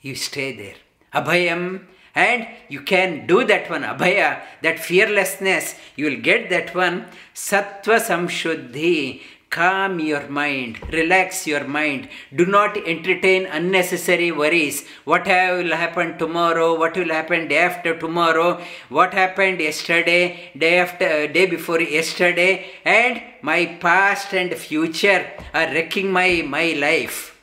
You 0.00 0.14
stay 0.14 0.56
there. 0.56 0.78
Abhayam 1.12 1.86
and 2.14 2.46
you 2.68 2.80
can 2.80 3.26
do 3.26 3.44
that 3.44 3.68
one 3.68 3.82
abhaya. 3.82 4.40
That 4.62 4.78
fearlessness 4.78 5.74
you 5.96 6.06
will 6.06 6.20
get 6.20 6.50
that 6.50 6.74
one. 6.74 7.06
Sattva 7.34 7.98
samshuddhi. 8.00 9.22
Calm 9.50 10.00
your 10.00 10.26
mind. 10.28 10.80
Relax 10.92 11.46
your 11.46 11.62
mind. 11.64 12.08
Do 12.34 12.44
not 12.44 12.76
entertain 12.76 13.46
unnecessary 13.46 14.32
worries. 14.32 14.84
What 15.04 15.26
will 15.26 15.76
happen 15.76 16.18
tomorrow? 16.18 16.76
What 16.76 16.96
will 16.96 17.10
happen 17.10 17.46
day 17.46 17.58
after 17.58 17.96
tomorrow? 17.96 18.60
What 18.88 19.14
happened 19.14 19.60
yesterday? 19.60 20.50
Day 20.58 20.78
after 20.78 21.06
uh, 21.06 21.26
day 21.28 21.46
before 21.46 21.80
yesterday? 21.80 22.66
And 22.84 23.22
my 23.42 23.66
past 23.80 24.34
and 24.34 24.52
future 24.54 25.30
are 25.52 25.66
wrecking 25.66 26.10
my 26.10 26.42
my 26.44 26.72
life 26.72 27.33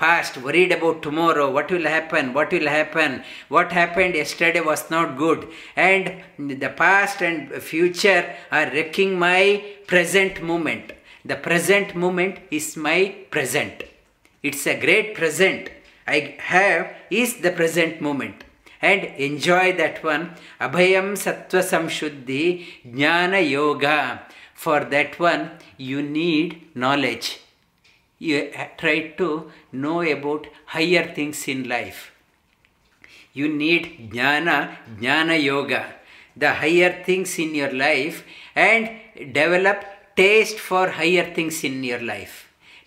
past, 0.00 0.38
worried 0.38 0.72
about 0.72 1.02
tomorrow, 1.02 1.50
what 1.50 1.70
will 1.70 1.88
happen, 1.96 2.32
what 2.32 2.50
will 2.50 2.68
happen, 2.68 3.22
what 3.48 3.70
happened 3.70 4.14
yesterday 4.14 4.60
was 4.60 4.90
not 4.90 5.16
good, 5.16 5.46
and 5.76 6.22
the 6.38 6.70
past 6.70 7.22
and 7.22 7.52
future 7.62 8.34
are 8.50 8.66
wrecking 8.74 9.18
my 9.18 9.62
present 9.86 10.42
moment. 10.42 10.92
The 11.24 11.36
present 11.36 11.94
moment 11.94 12.38
is 12.50 12.76
my 12.76 13.14
present. 13.30 13.84
It's 14.42 14.66
a 14.66 14.80
great 14.80 15.14
present 15.14 15.70
I 16.10 16.34
have 16.40 16.94
is 17.10 17.36
the 17.40 17.52
present 17.52 18.00
moment. 18.00 18.44
And 18.82 19.04
enjoy 19.28 19.76
that 19.76 20.02
one. 20.02 20.34
Abhayam 20.60 21.08
Sattva 21.24 21.62
Samshuddhi 21.70 22.44
Jnana 22.96 23.48
Yoga. 23.48 24.22
For 24.54 24.80
that 24.84 25.18
one, 25.20 25.50
you 25.76 26.02
need 26.02 26.74
knowledge 26.74 27.40
you 28.20 28.52
try 28.78 28.96
to 29.20 29.50
know 29.72 30.00
about 30.02 30.46
higher 30.66 31.04
things 31.14 31.48
in 31.48 31.68
life. 31.68 32.12
You 33.32 33.48
need 33.48 34.10
jnana, 34.12 34.76
jnana 35.00 35.42
yoga, 35.42 35.82
the 36.36 36.52
higher 36.54 37.02
things 37.04 37.38
in 37.38 37.54
your 37.54 37.72
life, 37.72 38.24
and 38.54 38.90
develop 39.32 39.84
taste 40.16 40.58
for 40.58 40.88
higher 40.90 41.26
things 41.34 41.64
in 41.64 41.82
your 41.82 42.02
life. 42.14 42.36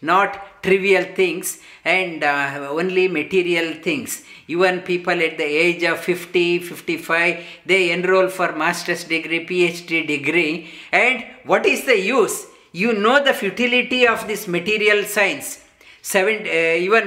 not 0.03 0.61
trivial 0.61 1.05
things 1.19 1.59
and 1.83 2.23
uh, 2.23 2.67
only 2.69 3.07
material 3.07 3.73
things. 3.81 4.23
Even 4.47 4.81
people 4.81 5.19
at 5.27 5.37
the 5.37 5.49
age 5.65 5.83
of 5.83 5.99
50, 5.99 6.59
55, 6.59 7.43
they 7.65 7.91
enroll 7.91 8.27
for 8.27 8.51
master's 8.51 9.05
degree, 9.05 9.45
PhD 9.45 10.05
degree. 10.05 10.69
And 10.91 11.25
what 11.45 11.65
is 11.65 11.85
the 11.85 11.97
use? 11.97 12.47
You 12.75 12.91
know 12.93 13.23
the 13.23 13.33
futility 13.33 14.07
of 14.07 14.27
this 14.27 14.47
material 14.47 15.03
science. 15.03 15.59
Seven, 16.01 16.47
uh, 16.47 16.49
even 16.49 17.03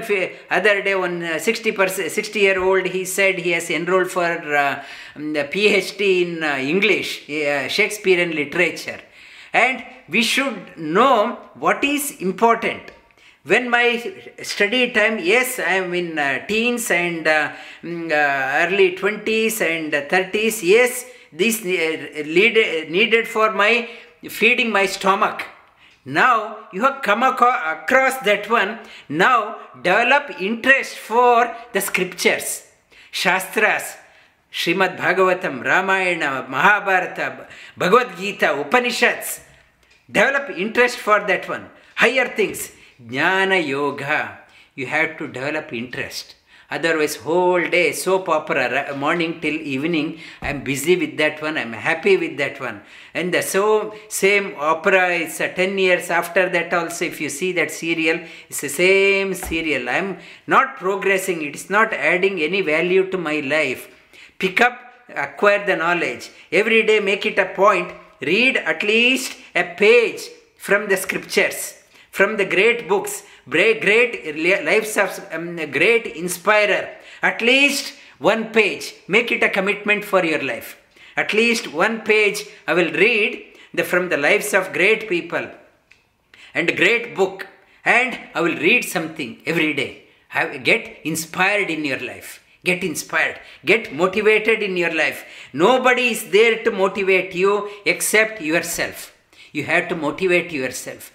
other 0.49 0.81
day, 0.81 0.95
one 0.95 1.25
uh, 1.25 1.41
60 1.41 1.73
percent, 1.73 2.13
60 2.13 2.39
year 2.39 2.63
old, 2.63 2.87
he 2.87 3.05
said 3.05 3.39
he 3.41 3.51
has 3.51 3.69
enrolled 3.69 4.09
for 4.09 4.23
uh, 4.25 4.85
the 5.17 5.45
PhD 5.53 6.23
in 6.23 6.45
uh, 6.45 6.57
English, 6.57 7.29
uh, 7.29 7.67
Shakespearean 7.67 8.31
literature, 8.31 9.01
and 9.53 9.85
we 10.09 10.23
should 10.23 10.79
know 10.79 11.37
what 11.55 11.83
is 11.83 12.13
important. 12.21 12.93
When 13.43 13.69
my 13.69 14.15
study 14.43 14.91
time 14.91 15.19
yes 15.21 15.61
i 15.61 15.75
am 15.75 15.95
in 15.95 16.19
uh, 16.19 16.45
teens 16.49 16.91
and 16.91 17.29
uh, 17.29 17.53
mm, 17.81 18.11
early 18.11 18.97
20s 18.97 19.61
and 19.61 19.93
30s 19.93 20.65
yes 20.65 21.05
this 21.33 21.63
needed 21.63 23.29
for 23.29 23.53
my 23.53 23.89
feeding 24.29 24.73
my 24.73 24.87
stomach 24.87 25.45
now 26.07 26.57
you 26.73 26.81
have 26.83 27.03
come 27.03 27.23
across 27.23 28.17
that 28.19 28.49
one 28.49 28.79
now 29.09 29.57
develop 29.83 30.41
interest 30.41 30.97
for 30.97 31.55
the 31.73 31.81
scriptures 31.81 32.65
shastras 33.11 33.97
Srimad 34.57 34.97
Bhagavatam, 34.97 35.63
Ramayana, 35.63 36.47
Mahabharata, 36.49 37.47
Bhagavad 37.77 38.17
Gita, 38.17 38.59
Upanishads. 38.59 39.41
Develop 40.11 40.49
interest 40.57 40.97
for 40.97 41.21
that 41.27 41.47
one. 41.47 41.69
Higher 41.97 42.29
things. 42.35 42.73
Jnana 42.99 43.61
Yoga. 43.67 44.39
You 44.75 44.87
have 44.87 45.19
to 45.19 45.29
develop 45.29 45.75
interest. 45.75 46.36
Otherwise, 46.71 47.17
whole 47.17 47.65
day 47.69 47.93
soap 47.93 48.29
opera, 48.29 48.95
morning 48.97 49.41
till 49.41 49.55
evening, 49.55 50.19
I'm 50.43 50.65
busy 50.65 50.97
with 50.97 51.17
that 51.19 51.41
one. 51.41 51.57
I'm 51.57 51.73
happy 51.73 52.17
with 52.17 52.37
that 52.39 52.61
one. 52.61 52.83
And 53.15 53.33
the 53.33 53.43
so 53.43 53.95
same 54.09 54.55
opera 54.59 55.09
is 55.09 55.41
uh, 55.41 55.49
ten 55.49 55.79
years 55.79 56.11
after 56.11 56.49
that. 56.49 56.73
Also, 56.73 57.05
if 57.05 57.21
you 57.21 57.29
see 57.29 57.53
that 57.53 57.71
serial, 57.71 58.21
it's 58.49 58.61
the 58.61 58.69
same 58.69 59.35
serial. 59.35 59.89
I'm 59.89 60.19
not 60.47 60.77
progressing. 60.77 61.43
It 61.43 61.55
is 61.55 61.71
not 61.71 61.93
adding 61.93 62.41
any 62.41 62.63
value 62.63 63.11
to 63.11 63.19
my 63.19 63.41
life 63.41 63.91
pick 64.39 64.61
up 64.61 64.79
acquire 65.27 65.65
the 65.65 65.77
knowledge 65.77 66.31
every 66.53 66.83
day 66.83 66.99
make 67.01 67.25
it 67.25 67.39
a 67.39 67.47
point 67.63 67.93
read 68.21 68.57
at 68.57 68.83
least 68.83 69.37
a 69.55 69.65
page 69.85 70.23
from 70.67 70.89
the 70.89 70.97
scriptures 70.97 71.61
from 72.11 72.37
the 72.37 72.49
great 72.55 72.89
books 72.89 73.23
great, 73.49 74.37
lives 74.65 74.97
of 74.97 75.27
um, 75.33 75.57
great 75.71 76.07
inspirer. 76.07 76.89
At 77.23 77.41
least 77.41 77.95
one 78.19 78.53
page. 78.53 78.95
Make 79.09 79.31
it 79.33 79.43
a 79.43 79.49
commitment 79.49 80.05
for 80.05 80.25
your 80.25 80.43
life. 80.43 80.79
At 81.17 81.33
least 81.33 81.73
one 81.73 82.03
page 82.03 82.47
i 82.67 82.75
will 82.75 82.93
read 82.93 83.45
the, 83.73 83.85
from 83.85 84.11
the 84.11 84.19
lives 84.19 84.53
of 84.53 84.73
great 84.73 85.09
people 85.09 85.49
and 86.55 86.77
great 86.77 87.15
book. 87.15 87.47
And 87.85 88.19
i 88.35 88.41
will 88.41 88.57
read 88.57 88.85
something 88.85 89.43
every 89.47 89.73
day. 89.75 90.03
Have, 90.29 90.65
get 90.65 91.01
inspired 91.05 91.71
in 91.71 91.85
your 91.85 92.01
life. 92.01 92.43
Get 92.65 92.83
inspired. 92.83 93.39
Get 93.65 93.95
motivated 93.95 94.63
in 94.63 94.77
your 94.77 94.93
life. 94.93 95.25
Nobody 95.53 96.09
is 96.09 96.31
there 96.31 96.65
to 96.65 96.73
motivate 96.73 97.35
you 97.35 97.71
except 97.85 98.43
yourself. 98.43 99.15
You 99.53 99.65
have 99.65 99.89
to 99.89 99.97
motivate 99.97 100.51
yourself 100.51 101.13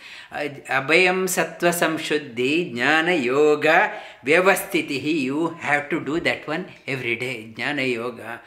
samshuddhi 1.71 2.73
jnana 2.73 3.13
yoga 3.13 3.91
vyavastitihi 4.23 5.23
you 5.23 5.49
have 5.59 5.89
to 5.89 5.99
do 5.99 6.19
that 6.19 6.47
one 6.47 6.65
every 6.87 7.15
day 7.15 7.53
jnana 7.57 7.85
yoga 7.93 8.39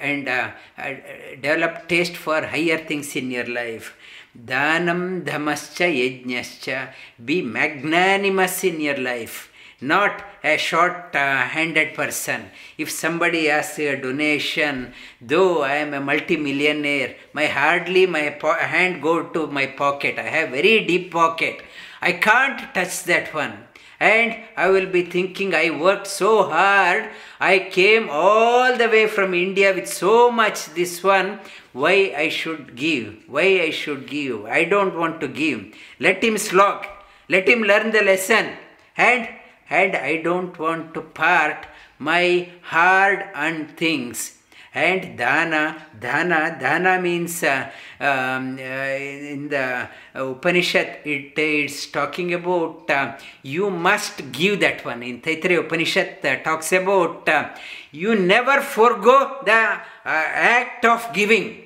and 0.00 0.28
uh, 0.28 0.50
uh, 0.78 0.94
develop 1.40 1.88
taste 1.88 2.16
for 2.16 2.40
higher 2.46 2.78
things 2.78 3.16
in 3.16 3.30
your 3.30 3.46
life. 3.46 3.94
danam 4.34 5.22
dhamascha 5.24 5.86
yajnascha 5.86 6.78
be 7.24 7.42
magnanimous 7.42 8.64
in 8.64 8.80
your 8.80 8.96
life 8.96 9.48
not 9.86 10.24
a 10.42 10.56
short 10.56 11.14
handed 11.14 11.94
person. 11.94 12.50
If 12.76 12.90
somebody 12.90 13.50
asks 13.50 13.78
a 13.78 13.96
donation, 13.96 14.92
though 15.20 15.62
I 15.62 15.76
am 15.76 15.94
a 15.94 16.00
multimillionaire, 16.00 17.16
my 17.32 17.46
hardly 17.46 18.06
my 18.06 18.30
po- 18.30 18.52
hand 18.54 19.02
go 19.02 19.22
to 19.22 19.46
my 19.46 19.66
pocket. 19.66 20.18
I 20.18 20.28
have 20.36 20.50
very 20.50 20.84
deep 20.84 21.12
pocket. 21.12 21.62
I 22.00 22.12
can't 22.12 22.74
touch 22.74 23.04
that 23.04 23.32
one. 23.32 23.54
And 24.00 24.36
I 24.56 24.68
will 24.68 24.86
be 24.86 25.02
thinking, 25.02 25.54
I 25.54 25.70
worked 25.70 26.06
so 26.06 26.42
hard. 26.50 27.08
I 27.40 27.70
came 27.70 28.08
all 28.10 28.76
the 28.76 28.88
way 28.88 29.06
from 29.06 29.32
India 29.32 29.72
with 29.72 29.88
so 29.88 30.30
much 30.30 30.66
this 30.74 31.02
one. 31.02 31.40
Why 31.72 32.12
I 32.16 32.28
should 32.28 32.76
give? 32.76 33.14
Why 33.26 33.62
I 33.62 33.70
should 33.70 34.06
give? 34.06 34.44
I 34.46 34.64
don't 34.64 34.98
want 34.98 35.20
to 35.20 35.28
give. 35.28 35.74
Let 36.00 36.22
him 36.22 36.36
slog. 36.38 36.86
Let 37.28 37.48
him 37.48 37.62
learn 37.62 37.92
the 37.92 38.02
lesson. 38.02 38.50
And 38.96 39.28
and 39.70 39.96
I 39.96 40.22
don't 40.22 40.58
want 40.58 40.94
to 40.94 41.00
part 41.00 41.66
my 41.98 42.48
hard 42.62 43.24
earned 43.34 43.76
things. 43.76 44.38
And 44.74 45.16
dana, 45.16 45.86
dana, 46.00 46.56
dana 46.58 47.00
means 47.00 47.44
uh, 47.44 47.70
um, 48.00 48.58
uh, 48.58 48.60
in 48.60 49.48
the 49.48 49.88
Upanishad, 50.14 50.98
it 51.04 51.38
is 51.38 51.86
talking 51.86 52.34
about 52.34 52.90
uh, 52.90 53.16
you 53.44 53.70
must 53.70 54.32
give 54.32 54.58
that 54.60 54.84
one. 54.84 55.04
In 55.04 55.20
Taittiriya 55.20 55.60
Upanishad 55.60 56.24
uh, 56.24 56.36
talks 56.42 56.72
about 56.72 57.28
uh, 57.28 57.50
you 57.92 58.16
never 58.16 58.60
forego 58.60 59.38
the 59.44 59.52
uh, 59.52 59.78
act 60.04 60.84
of 60.84 61.08
giving. 61.12 61.63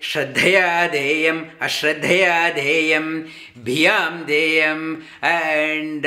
ಶ್ರದ್ಧೆಯ 0.00 0.58
ಧ್ಯೇಯಂ 0.90 1.38
ಅಶ್ರದ್ಧೆಯ 1.60 2.26
ಧ್ಯೇಯಂ 2.54 3.06
ಭಿಯಾಂ 3.64 4.14
ಧ್ಯೇಯಂ 4.26 4.80
and 5.30 6.06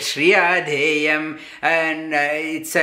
Shriya 0.00 0.44
ಧ್ಯೇಯಂ 0.68 1.24
and 1.64 2.14
it's 2.54 2.76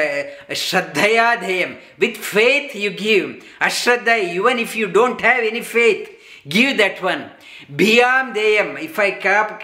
ಶ್ರದ್ಧೆಯ 0.63 1.21
ಧ್ಯೇಯಂ 1.45 1.73
with 1.99 2.19
faith 2.31 2.73
you 2.77 2.91
give 3.03 3.27
ಅಶ್ರದ್ಧ 3.61 4.09
even 4.33 4.61
if 4.65 4.75
you 4.77 4.87
don't 4.99 5.21
have 5.21 5.45
any 5.45 5.63
faith 5.73 6.05
give 6.47 6.71
that 6.79 7.01
one 7.03 7.23
Bhiyam 7.71 8.33
Deyam, 8.35 8.81
if 8.81 8.99
I 8.99 9.11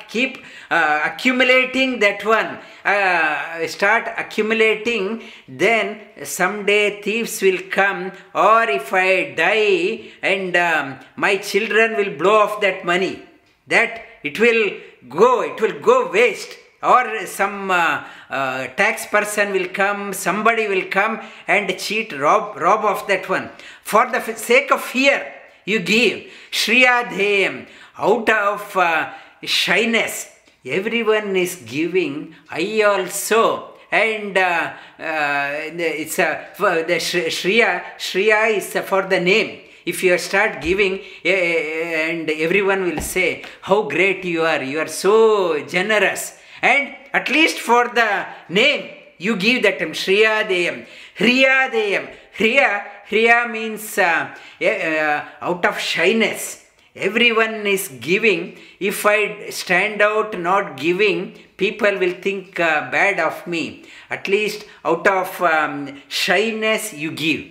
keep 0.07 0.43
uh, 0.69 1.01
accumulating 1.05 1.99
that 1.99 2.25
one, 2.25 2.57
uh, 2.83 3.67
start 3.67 4.07
accumulating, 4.17 5.21
then 5.47 6.01
someday 6.23 7.01
thieves 7.01 7.41
will 7.41 7.59
come, 7.69 8.11
or 8.33 8.63
if 8.63 8.91
I 8.93 9.35
die 9.35 10.11
and 10.23 10.55
um, 10.55 10.99
my 11.15 11.37
children 11.37 11.95
will 11.95 12.17
blow 12.17 12.39
off 12.39 12.61
that 12.61 12.83
money, 12.85 13.21
that 13.67 14.01
it 14.23 14.39
will 14.39 14.71
go, 15.07 15.41
it 15.41 15.61
will 15.61 15.79
go 15.79 16.11
waste. 16.11 16.57
Or 16.83 17.27
some 17.27 17.69
uh, 17.69 18.03
uh, 18.27 18.65
tax 18.69 19.05
person 19.05 19.51
will 19.53 19.67
come, 19.67 20.13
somebody 20.13 20.67
will 20.67 20.85
come 20.89 21.21
and 21.47 21.77
cheat, 21.77 22.11
rob, 22.17 22.57
rob 22.57 22.83
of 22.83 23.05
that 23.07 23.29
one. 23.29 23.51
For 23.83 24.09
the 24.09 24.19
sake 24.33 24.71
of 24.71 24.81
fear, 24.81 25.31
you 25.63 25.79
give. 25.79 26.31
Shriya 26.51 27.03
Dheyam, 27.03 27.67
out 28.01 28.29
of 28.29 28.75
uh, 28.77 29.13
shyness, 29.43 30.29
everyone 30.65 31.35
is 31.35 31.57
giving 31.65 32.35
i 32.49 32.81
also. 32.81 33.67
And 33.91 34.37
uh, 34.37 34.73
uh, 34.97 35.51
it's 35.75 36.17
a 36.17 36.47
the 36.57 36.95
shriya 36.95 37.83
shriya 37.97 38.57
is 38.57 38.71
for 38.87 39.03
the 39.03 39.19
name. 39.19 39.59
If 39.85 40.01
you 40.03 40.17
start 40.17 40.61
giving 40.61 41.01
and 41.25 42.29
everyone 42.29 42.83
will 42.83 43.01
say 43.01 43.43
how 43.61 43.83
great 43.83 44.23
you 44.23 44.43
are 44.43 44.63
you 44.63 44.79
are 44.79 44.87
so 44.87 45.65
generous. 45.65 46.37
And 46.61 46.95
at 47.13 47.29
least 47.29 47.59
for 47.59 47.89
the 47.89 48.27
name 48.47 48.91
you 49.17 49.35
give 49.35 49.63
that 49.63 49.81
name 49.81 49.91
shriya 49.91 50.47
deyam 50.47 50.85
hriya 51.17 51.69
deyam 51.69 52.09
hriya 52.37 52.83
hriya 53.09 53.51
means 53.51 53.97
uh, 53.97 54.33
uh, 54.61 55.25
out 55.41 55.65
of 55.65 55.77
shyness 55.77 56.60
everyone 56.95 57.65
is 57.67 57.87
giving. 57.99 58.57
If 58.79 59.05
i 59.05 59.49
stand 59.49 60.01
out 60.01 60.37
not 60.39 60.77
giving 60.77 61.37
people 61.57 61.97
will 61.99 62.13
think 62.25 62.59
uh, 62.59 62.89
bad 62.91 63.19
of 63.19 63.45
me. 63.47 63.83
At 64.09 64.27
least 64.27 64.65
out 64.83 65.07
of 65.07 65.41
um, 65.41 66.01
shyness 66.07 66.93
you 66.93 67.11
give. 67.11 67.43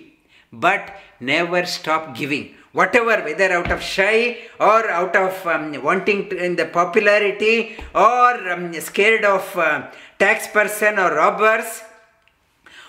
But 0.51 0.93
never 1.19 1.65
stop 1.65 2.15
giving. 2.15 2.55
Whatever 2.73 3.23
whether 3.23 3.51
out 3.51 3.71
of 3.71 3.81
shy 3.81 4.37
or 4.59 4.89
out 4.89 5.15
of 5.15 5.45
um, 5.47 5.81
wanting 5.83 6.29
to, 6.29 6.43
in 6.43 6.55
the 6.55 6.65
popularity 6.65 7.77
or 7.93 8.49
um, 8.49 8.73
scared 8.79 9.25
of 9.25 9.57
uh, 9.57 9.87
tax 10.19 10.47
person 10.47 10.99
or 10.99 11.15
robbers 11.15 11.83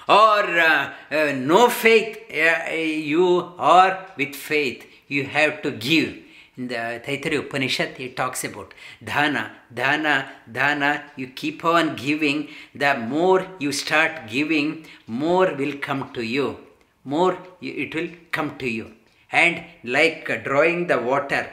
or 0.08 0.42
uh, 0.42 0.92
uh, 1.10 1.32
no 1.34 1.68
faith 1.68 2.18
you 2.30 3.52
are 3.58 4.06
with 4.16 4.34
faith. 4.34 4.86
You 5.08 5.24
have 5.24 5.62
to 5.62 5.70
give 5.70 6.21
In 6.54 6.68
the 6.68 7.00
Taittiriya 7.02 7.38
Upanishad, 7.38 7.98
it 7.98 8.14
talks 8.14 8.44
about 8.44 8.74
dana, 9.02 9.52
dana, 9.72 10.30
dana. 10.50 11.04
You 11.16 11.28
keep 11.28 11.64
on 11.64 11.96
giving. 11.96 12.48
The 12.74 12.94
more 12.98 13.46
you 13.58 13.72
start 13.72 14.28
giving, 14.28 14.84
more 15.06 15.54
will 15.54 15.78
come 15.78 16.12
to 16.12 16.22
you. 16.22 16.58
More 17.04 17.38
it 17.62 17.94
will 17.94 18.10
come 18.32 18.58
to 18.58 18.68
you. 18.68 18.92
And 19.30 19.64
like 19.82 20.44
drawing 20.44 20.88
the 20.88 20.98
water, 20.98 21.50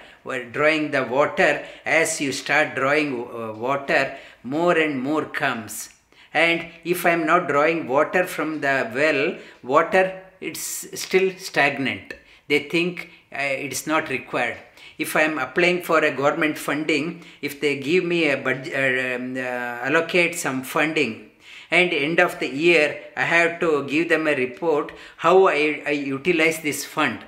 drawing 0.52 0.92
the 0.92 1.04
water, 1.04 1.66
as 1.86 2.20
you 2.20 2.34
start 2.34 2.76
drawing 2.76 3.14
uh, 3.14 3.54
water, 3.54 4.18
more 4.44 4.78
and 4.78 5.02
more 5.02 5.24
comes. 5.24 5.92
And 6.34 6.68
if 6.84 7.06
I 7.06 7.12
am 7.12 7.26
not 7.26 7.48
drawing 7.48 7.88
water 7.88 8.26
from 8.26 8.60
the 8.60 8.92
well, 8.94 9.38
water 9.64 10.24
it's 10.42 11.00
still 11.00 11.32
stagnant. 11.38 12.16
They 12.50 12.68
think 12.68 13.12
uh, 13.32 13.38
it's 13.40 13.88
not 13.88 14.10
required. 14.10 14.58
If 15.00 15.16
I 15.16 15.22
am 15.22 15.40
applying 15.40 15.82
for 15.82 16.00
a 16.00 16.12
government 16.12 16.58
funding, 16.58 17.24
if 17.42 17.60
they 17.62 17.80
give 17.80 18.04
me 18.04 18.30
a 18.30 18.38
budget, 18.38 18.74
uh, 18.76 19.16
um, 19.16 19.36
uh, 19.38 19.88
allocate 19.88 20.36
some 20.36 20.62
funding, 20.62 21.32
and 21.72 21.94
end 21.94 22.20
of 22.20 22.38
the 22.40 22.50
year 22.50 23.00
I 23.16 23.24
have 23.24 23.60
to 23.62 23.88
give 23.88 24.10
them 24.10 24.28
a 24.28 24.36
report 24.36 24.92
how 25.18 25.48
I, 25.48 25.82
I 25.88 25.92
utilize 25.92 26.60
this 26.62 26.84
fund. 26.84 27.20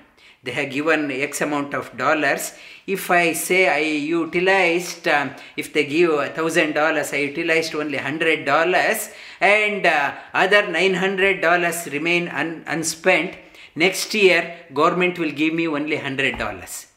They 0.43 0.51
have 0.51 0.71
given 0.71 1.11
X 1.11 1.41
amount 1.41 1.75
of 1.75 1.95
dollars. 1.97 2.53
If 2.87 3.11
I 3.11 3.33
say 3.33 3.69
I 3.69 3.77
utilized, 3.77 5.07
um, 5.07 5.31
if 5.55 5.71
they 5.71 5.85
give 5.85 6.09
a 6.09 6.29
thousand 6.29 6.73
dollars, 6.73 7.13
I 7.13 7.17
utilized 7.17 7.75
only 7.75 7.99
hundred 7.99 8.43
dollars, 8.45 9.11
and 9.39 9.85
uh, 9.85 10.13
other 10.33 10.67
nine 10.67 10.95
hundred 10.95 11.41
dollars 11.41 11.87
remain 11.91 12.27
un- 12.27 12.63
unspent. 12.65 13.35
Next 13.75 14.13
year, 14.15 14.57
government 14.73 15.19
will 15.19 15.31
give 15.31 15.53
me 15.53 15.67
only 15.67 15.97
hundred 15.97 16.39
dollars, 16.39 16.87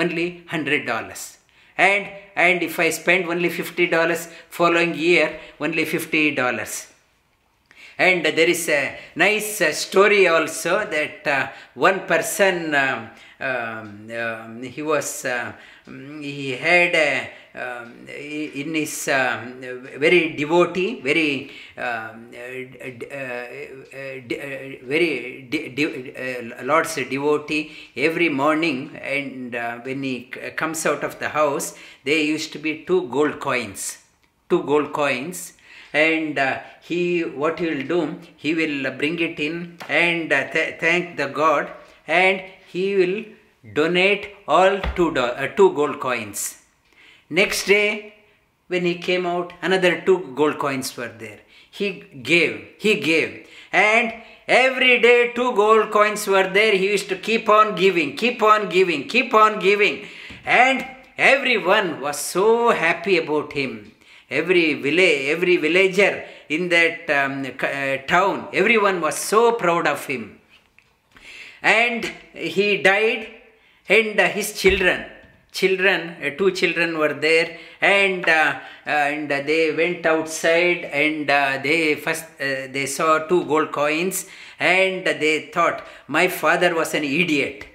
only 0.00 0.26
hundred 0.54 0.82
dollars. 0.92 1.22
And 1.76 2.04
and 2.36 2.62
if 2.68 2.78
I 2.78 2.90
spend 3.00 3.26
only 3.32 3.50
fifty 3.60 3.86
dollars, 3.96 4.22
following 4.58 4.94
year 4.94 5.28
only 5.60 5.84
fifty 5.96 6.24
dollars. 6.42 6.74
And 8.00 8.24
there 8.24 8.48
is 8.48 8.66
a 8.70 8.98
nice 9.14 9.60
uh, 9.60 9.72
story 9.72 10.26
also 10.26 10.74
that 10.96 11.26
uh, 11.26 11.48
one 11.74 11.98
person, 12.12 12.74
um, 12.74 13.10
um, 13.38 14.10
um, 14.22 14.62
he 14.62 14.80
was, 14.80 15.26
uh, 15.26 15.52
mm, 15.86 16.24
he 16.24 16.52
had 16.52 16.94
a, 16.94 17.30
um, 17.54 18.06
in 18.08 18.74
his 18.74 19.08
um, 19.08 19.60
very 19.98 20.34
devotee, 20.36 21.00
very 21.00 21.50
um, 21.76 22.30
uh, 22.32 22.86
uh, 23.12 23.46
uh, 23.92 24.16
very 24.84 25.48
Lord's 26.62 26.94
devotee 26.94 27.72
every 27.96 28.28
morning, 28.28 28.96
and 29.02 29.54
when 29.84 30.02
he 30.02 30.30
comes 30.56 30.86
out 30.86 31.02
of 31.02 31.18
the 31.18 31.30
house, 31.30 31.74
there 32.04 32.18
used 32.18 32.52
to 32.52 32.58
be 32.58 32.84
two 32.84 33.08
gold 33.08 33.40
coins, 33.40 33.98
two 34.48 34.62
gold 34.62 34.92
coins. 34.92 35.54
And 35.92 36.38
uh, 36.38 36.60
he 36.82 37.22
what 37.22 37.58
he 37.58 37.66
will 37.66 37.82
do 37.82 38.20
he 38.36 38.54
will 38.54 38.92
bring 38.92 39.18
it 39.18 39.40
in 39.40 39.76
and 39.88 40.32
uh, 40.32 40.48
th- 40.52 40.78
thank 40.78 41.16
the 41.16 41.26
god. 41.26 41.68
And 42.06 42.42
he 42.68 42.94
will 42.94 43.24
donate 43.74 44.36
all 44.46 44.78
two, 44.94 45.12
uh, 45.18 45.48
two 45.48 45.72
gold 45.72 45.98
coins 45.98 46.59
next 47.30 47.66
day 47.66 48.14
when 48.66 48.84
he 48.84 48.96
came 48.96 49.24
out 49.26 49.52
another 49.62 50.00
two 50.06 50.18
gold 50.34 50.58
coins 50.58 50.96
were 50.96 51.12
there. 51.24 51.40
He 51.70 51.88
gave 52.30 52.54
he 52.78 52.94
gave. 53.00 53.46
And 53.72 54.12
every 54.46 55.00
day 55.00 55.32
two 55.34 55.54
gold 55.54 55.90
coins 55.90 56.26
were 56.26 56.48
there. 56.48 56.74
He 56.76 56.90
used 56.90 57.08
to 57.08 57.16
keep 57.16 57.48
on 57.48 57.76
giving 57.76 58.16
keep 58.16 58.42
on 58.42 58.68
giving 58.68 59.06
keep 59.08 59.32
on 59.34 59.60
giving. 59.60 60.06
And 60.44 60.86
everyone 61.16 62.00
was 62.00 62.18
so 62.18 62.70
happy 62.70 63.18
about 63.18 63.52
him. 63.52 63.92
Every 64.28 64.74
village 64.74 65.28
every 65.36 65.56
villager 65.56 66.24
in 66.48 66.68
that 66.68 67.08
um, 67.10 67.46
uh, 67.62 67.96
town 68.06 68.48
everyone 68.52 69.00
was 69.00 69.16
so 69.16 69.52
proud 69.52 69.86
of 69.86 70.04
him. 70.06 70.40
And 71.62 72.10
he 72.34 72.82
died 72.82 73.28
and 73.88 74.18
uh, 74.18 74.28
his 74.28 74.58
children 74.60 75.04
children 75.52 76.16
uh, 76.22 76.30
two 76.38 76.50
children 76.52 76.96
were 76.98 77.14
there 77.14 77.58
and 77.80 78.28
uh, 78.28 78.60
and 78.86 79.30
they 79.30 79.74
went 79.74 80.06
outside 80.06 80.84
and 81.02 81.30
uh, 81.30 81.58
they 81.62 81.94
first 81.94 82.24
uh, 82.40 82.66
they 82.76 82.86
saw 82.86 83.18
two 83.30 83.44
gold 83.44 83.72
coins 83.72 84.26
and 84.58 85.06
they 85.06 85.50
thought 85.54 85.84
my 86.06 86.28
father 86.28 86.74
was 86.74 86.94
an 86.94 87.04
idiot. 87.04 87.66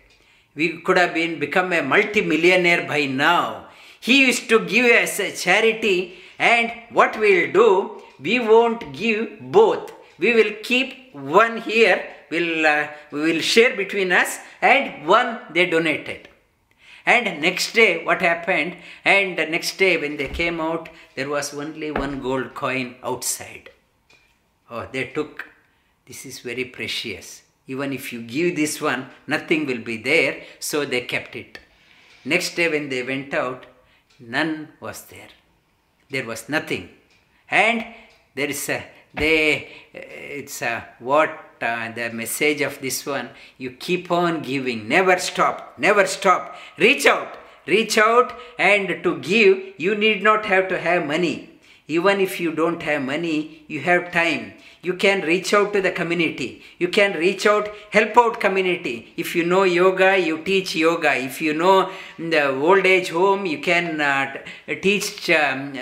We 0.56 0.80
could 0.86 0.98
have 0.98 1.14
been 1.14 1.40
become 1.40 1.74
a 1.74 1.82
multi-millionaire 1.82 2.88
by 2.88 3.06
now. 3.06 3.68
He 4.00 4.26
used 4.26 4.48
to 4.50 4.60
give 4.60 4.86
us 4.86 5.20
a 5.20 5.32
charity 5.36 6.16
and 6.40 6.72
what 6.92 7.20
we'll 7.20 7.52
do 7.52 8.02
we 8.20 8.40
won't 8.40 8.94
give 8.94 9.40
both. 9.42 9.92
We 10.18 10.34
will 10.34 10.54
keep 10.64 11.14
one 11.14 11.62
here 11.62 12.02
will 12.30 12.66
uh, 12.66 12.88
we 13.12 13.22
will 13.22 13.42
share 13.42 13.76
between 13.76 14.12
us 14.12 14.40
and 14.62 15.06
one 15.08 15.40
they 15.54 15.66
donated 15.66 16.30
and 17.06 17.42
next 17.42 17.74
day 17.74 18.04
what 18.04 18.22
happened? 18.22 18.78
And 19.04 19.38
the 19.38 19.46
next 19.46 19.78
day 19.78 19.98
when 19.98 20.18
they 20.18 20.28
came 20.28 20.60
out 20.60 20.90
there 21.16 21.30
was 21.30 21.54
only 21.54 21.92
one 21.92 22.22
gold 22.22 22.54
coin 22.54 22.96
outside. 23.04 23.70
Oh 24.70 24.88
they 24.92 25.06
took. 25.06 25.50
This 26.08 26.26
is 26.26 26.40
very 26.40 26.66
precious. 26.66 27.44
Even 27.68 27.94
if 27.94 28.14
you 28.14 28.22
give 28.22 28.56
this 28.56 28.82
one 28.82 29.10
nothing 29.28 29.66
will 29.66 29.80
be 29.80 29.98
there. 29.98 30.44
So 30.60 30.86
they 30.86 31.02
kept 31.02 31.36
it. 31.36 31.60
Next 32.24 32.56
day 32.56 32.70
when 32.70 32.90
they 32.90 33.04
went 33.04 33.34
out 33.34 33.66
none 34.20 34.70
was 34.80 35.06
there. 35.06 35.30
There 36.10 36.26
was 36.26 36.50
nothing. 36.50 36.90
And 37.50 37.86
there 38.34 38.50
is 38.50 38.68
a 38.70 38.84
they 39.14 39.70
it's 39.94 40.62
a 40.62 40.84
what 41.00 41.45
uh, 41.62 41.92
the 41.92 42.10
message 42.12 42.62
of 42.62 42.80
this 42.82 43.06
one 43.06 43.30
you 43.58 43.72
keep 43.72 44.12
on 44.12 44.42
giving 44.42 44.88
never 44.88 45.18
stop 45.18 45.74
never 45.78 46.06
stop. 46.06 46.56
Reach 46.78 47.06
out 47.06 47.38
reach 47.68 47.98
out 47.98 48.34
and 48.60 49.04
to 49.04 49.18
give 49.20 49.74
you 49.78 49.96
need 49.96 50.22
not 50.22 50.46
have 50.46 50.68
to 50.68 50.80
have 50.80 51.06
money. 51.06 51.50
Even 51.88 52.20
if 52.20 52.40
you 52.40 52.52
don't 52.52 52.82
have 52.84 53.02
money 53.02 53.64
you 53.68 53.82
have 53.82 54.12
time 54.12 54.54
you 54.88 54.94
can 54.94 55.22
reach 55.22 55.52
out 55.58 55.74
to 55.74 55.82
the 55.82 55.92
community. 56.00 56.50
You 56.78 56.90
can 56.98 57.14
reach 57.26 57.46
out 57.52 57.70
help 57.98 58.18
out 58.24 58.40
community. 58.40 58.96
If 59.18 59.36
you 59.36 59.44
know 59.52 59.64
yoga 59.64 60.10
you 60.28 60.36
teach 60.50 60.76
yoga. 60.76 61.14
If 61.30 61.42
you 61.42 61.54
know 61.62 61.78
the 62.20 62.44
old 62.50 62.86
age 62.86 63.10
home 63.10 63.46
you 63.54 63.60
can 63.70 64.00
uh, 64.00 64.36
teach 64.88 65.30
um, 65.32 65.74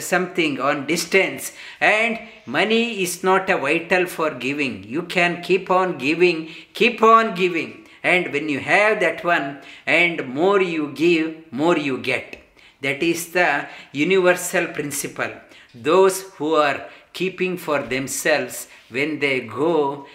something 0.00 0.60
on 0.60 0.86
distance. 0.86 1.52
And 1.80 2.18
money 2.46 3.02
is 3.02 3.24
not 3.24 3.48
a 3.48 3.56
vital 3.56 4.06
for 4.06 4.30
giving. 4.46 4.84
You 4.84 5.02
can 5.16 5.40
keep 5.42 5.70
on 5.70 5.96
giving 6.06 6.38
keep 6.74 7.02
on 7.02 7.34
giving. 7.34 7.72
And 8.02 8.32
when 8.34 8.48
you 8.50 8.60
have 8.60 9.00
that 9.00 9.24
one 9.24 9.60
and 9.86 10.26
more 10.28 10.60
you 10.60 10.92
give 10.92 11.50
more 11.50 11.78
you 11.78 11.96
get. 11.98 12.38
That 12.82 13.02
is 13.02 13.32
the 13.32 13.66
universal 13.92 14.66
principle. 14.66 15.32
Those 15.74 16.22
who 16.34 16.54
are 16.54 16.78
keeping 17.14 17.56
for 17.56 17.78
themselves 17.94 18.68
when 18.90 19.18
they 19.20 19.40
go 19.40 20.06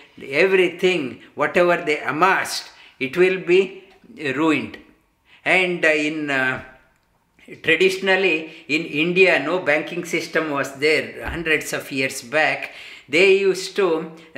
everything 0.46 1.22
whatever 1.36 1.78
they 1.78 2.00
amassed 2.02 2.70
it 3.00 3.16
will 3.18 3.40
be 3.40 3.84
ruined. 4.36 4.78
And 5.46 5.84
uh, 5.84 5.88
in 5.90 6.30
uh, 6.30 6.62
traditionally 7.64 8.52
in 8.68 8.84
india 8.86 9.40
no 9.40 9.60
banking 9.60 10.06
system 10.06 10.52
was 10.52 10.74
there 10.76 11.26
hundreds 11.26 11.74
of 11.74 11.92
years 11.92 12.22
back 12.22 12.72
they 13.16 13.40
used 13.40 13.76
to 13.76 13.88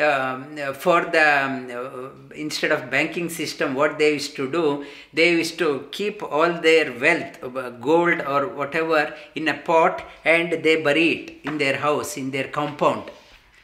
um, 0.07 0.57
for 0.83 0.99
the 1.15 1.27
um, 1.43 1.55
uh, 1.79 2.09
instead 2.43 2.71
of 2.71 2.89
banking 2.89 3.29
system 3.29 3.73
what 3.75 3.97
they 3.99 4.13
used 4.13 4.35
to 4.35 4.49
do 4.49 4.85
they 5.13 5.31
used 5.31 5.57
to 5.63 5.87
keep 5.91 6.23
all 6.23 6.53
their 6.67 6.87
wealth 7.03 7.43
uh, 7.43 7.69
gold 7.87 8.21
or 8.21 8.47
whatever 8.59 9.13
in 9.35 9.47
a 9.49 9.57
pot 9.69 10.03
and 10.23 10.63
they 10.63 10.75
bury 10.87 11.09
it 11.15 11.25
in 11.43 11.57
their 11.57 11.77
house 11.77 12.17
in 12.17 12.31
their 12.31 12.47
compound. 12.59 13.11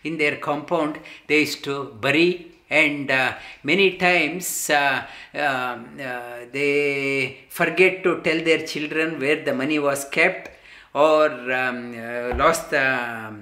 In 0.04 0.18
their 0.18 0.36
compound 0.38 1.00
they 1.28 1.40
used 1.42 1.64
to 1.64 1.76
bury 2.06 2.52
and 2.70 3.10
uh, 3.10 3.34
many 3.64 3.98
times 3.98 4.70
uh, 4.70 5.06
um, 5.34 5.98
uh, 6.02 6.46
they 6.52 7.38
forget 7.50 8.04
to 8.04 8.22
tell 8.22 8.40
their 8.50 8.66
children 8.68 9.20
where 9.20 9.44
the 9.44 9.54
money 9.54 9.80
was 9.80 10.04
kept 10.06 10.50
or 10.94 11.30
um, 11.52 11.96
uh, 11.98 12.36
lost 12.36 12.70
the 12.72 13.34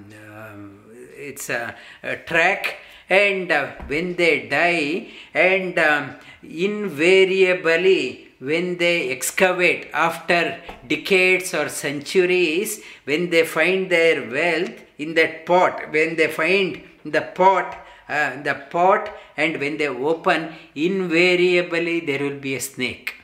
its 1.31 1.49
a, 1.49 1.75
uh, 2.03 2.15
track 2.29 2.77
and 3.09 3.51
uh, 3.51 3.71
when 3.87 4.15
they 4.15 4.47
die 4.47 5.07
and 5.33 5.77
um, 5.79 6.15
invariably 6.43 8.29
when 8.39 8.77
they 8.77 9.11
excavate 9.11 9.89
after 9.93 10.59
decades 10.87 11.53
or 11.53 11.67
centuries 11.69 12.81
when 13.05 13.29
they 13.29 13.45
find 13.45 13.89
their 13.89 14.29
wealth 14.29 14.77
in 14.97 15.13
that 15.13 15.45
pot 15.45 15.91
when 15.91 16.15
they 16.15 16.27
find 16.27 16.81
the 17.03 17.21
pot 17.21 17.77
uh, 18.07 18.41
the 18.43 18.55
pot 18.69 19.09
and 19.37 19.59
when 19.59 19.77
they 19.77 19.87
open 19.87 20.53
invariably 20.75 21.99
there 21.99 22.23
will 22.25 22.39
be 22.39 22.55
a 22.55 22.61
snake 22.61 23.15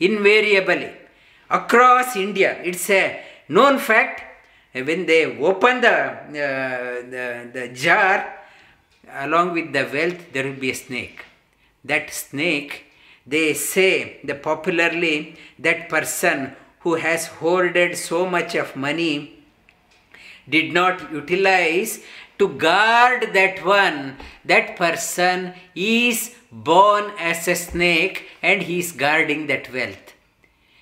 invariably 0.00 0.92
across 1.50 2.16
India. 2.16 2.60
It's 2.62 2.88
a 2.90 3.22
known 3.48 3.78
fact. 3.78 4.22
When 4.84 5.06
they 5.06 5.38
open 5.38 5.80
the, 5.80 5.94
uh, 5.94 7.10
the, 7.10 7.50
the 7.52 7.68
jar, 7.68 8.36
along 9.10 9.54
with 9.54 9.72
the 9.72 9.88
wealth, 9.90 10.32
there 10.32 10.44
will 10.44 10.60
be 10.60 10.70
a 10.70 10.74
snake. 10.74 11.24
That 11.84 12.12
snake, 12.12 12.84
they 13.26 13.54
say, 13.54 14.20
the 14.22 14.34
popularly, 14.34 15.36
that 15.58 15.88
person 15.88 16.54
who 16.80 16.96
has 16.96 17.26
hoarded 17.26 17.96
so 17.96 18.28
much 18.28 18.54
of 18.54 18.76
money 18.76 19.42
did 20.48 20.72
not 20.72 21.10
utilize 21.10 22.00
to 22.38 22.48
guard 22.48 23.30
that 23.32 23.64
one, 23.64 24.16
that 24.44 24.76
person 24.76 25.54
is 25.74 26.34
born 26.52 27.12
as 27.18 27.48
a 27.48 27.54
snake 27.54 28.28
and 28.42 28.62
he 28.62 28.78
is 28.78 28.92
guarding 28.92 29.46
that 29.46 29.72
wealth. 29.72 30.12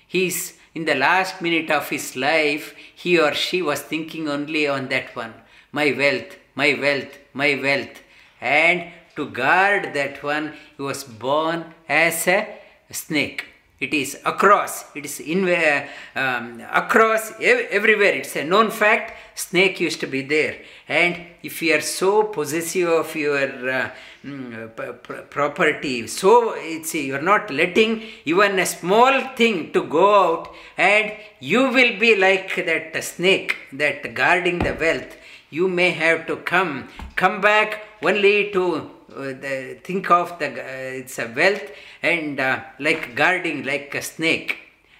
He 0.07 0.27
is 0.27 0.54
in 0.75 0.85
the 0.85 0.93
last 0.93 1.41
minute 1.41 1.71
of 1.71 1.89
his 1.89 2.15
life, 2.15 2.75
he 2.93 3.17
or 3.17 3.33
she 3.33 3.61
was 3.61 3.81
thinking 3.81 4.27
only 4.27 4.67
on 4.67 4.89
that 4.89 5.15
one 5.15 5.33
my 5.71 5.91
wealth, 5.91 6.37
my 6.53 6.73
wealth, 6.79 7.17
my 7.33 7.59
wealth. 7.61 8.01
And 8.39 8.91
to 9.15 9.29
guard 9.29 9.93
that 9.93 10.23
one, 10.23 10.53
he 10.77 10.83
was 10.83 11.03
born 11.03 11.73
as 11.89 12.27
a 12.27 12.47
snake. 12.91 13.54
It 13.77 13.93
is 13.93 14.17
across, 14.23 14.85
it 14.95 15.03
is 15.03 15.19
in, 15.19 15.49
uh, 15.49 15.85
um, 16.15 16.61
across 16.71 17.33
ev- 17.41 17.67
everywhere. 17.71 18.13
It's 18.13 18.35
a 18.37 18.45
known 18.45 18.71
fact. 18.71 19.17
Snake 19.37 19.81
used 19.81 19.99
to 19.99 20.07
be 20.07 20.21
there. 20.21 20.61
And 20.87 21.25
if 21.43 21.61
you 21.61 21.75
are 21.75 21.81
so 21.81 22.23
possessive 22.23 22.87
of 22.87 23.13
your 23.17 23.69
uh, 23.69 23.89
mm, 24.25 25.29
property, 25.29 26.07
so 26.07 26.53
it's 26.55 26.95
you 26.95 27.15
are 27.15 27.21
not 27.21 27.51
letting 27.51 28.01
even 28.23 28.59
a 28.59 28.65
small 28.65 29.19
thing 29.35 29.73
to 29.73 29.83
go 29.83 30.07
out, 30.23 30.53
and 30.77 31.11
you 31.41 31.69
will 31.69 31.99
be 31.99 32.15
like 32.15 32.55
that 32.55 33.03
snake 33.03 33.57
that 33.73 34.13
guarding 34.13 34.59
the 34.59 34.73
wealth. 34.73 35.17
You 35.49 35.67
may 35.67 35.91
have 35.91 36.27
to 36.27 36.37
come, 36.37 36.87
come 37.17 37.41
back 37.41 37.81
only 38.01 38.51
to 38.51 38.89
uh, 39.15 39.21
the, 39.33 39.77
think 39.83 40.11
of 40.11 40.37
the 40.39 40.47
uh, 40.47 40.99
it's 41.01 41.19
a 41.19 41.27
wealth 41.35 41.71
and 42.13 42.39
uh, 42.39 42.63
like 42.79 43.15
guarding 43.15 43.63
like 43.63 43.93
a 43.95 44.01
snake. 44.01 44.57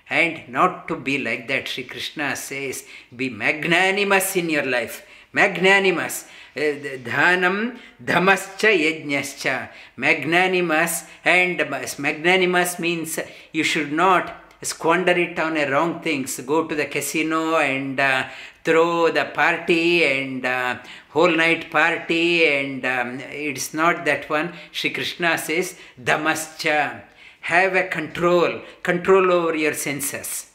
And 0.09 0.47
not 0.49 0.87
to 0.89 0.95
be 0.95 1.17
like 1.17 1.47
that 1.47 1.67
Sri 1.67 1.83
Krishna 1.83 2.35
says 2.35 2.85
be 3.15 3.29
magnanimous 3.29 4.35
in 4.35 4.49
your 4.49 4.65
life. 4.77 5.05
Magnanimous. 5.33 6.25
Uh, 6.55 6.61
dhanam 7.09 7.77
dhamascha 8.03 8.71
yajnascha. 8.85 9.69
Magnanimous 9.97 11.03
and 11.23 11.57
magnanimous 12.05 12.79
means 12.79 13.19
you 13.51 13.63
should 13.63 13.91
not 13.91 14.25
squander 14.61 15.11
it 15.11 15.37
on 15.39 15.57
a 15.57 15.69
wrong 15.71 16.01
things. 16.01 16.39
Go 16.41 16.67
to 16.67 16.75
the 16.75 16.85
casino 16.85 17.57
and 17.57 17.99
uh, 17.99 18.25
throw 18.65 19.11
the 19.11 19.25
party 19.25 20.03
and 20.03 20.45
uh, 20.45 20.77
whole 21.09 21.33
night 21.43 21.71
party 21.71 22.45
and 22.45 22.85
um, 22.85 23.19
it's 23.21 23.73
not 23.73 24.03
that 24.05 24.29
one. 24.29 24.53
Shri 24.71 24.89
Krishna 24.89 25.37
says 25.37 25.77
dhamascha 26.01 27.03
have 27.41 27.75
a 27.75 27.87
control. 27.87 28.61
Control 28.81 29.31
over 29.31 29.55
your 29.55 29.75
senses. 29.75 30.51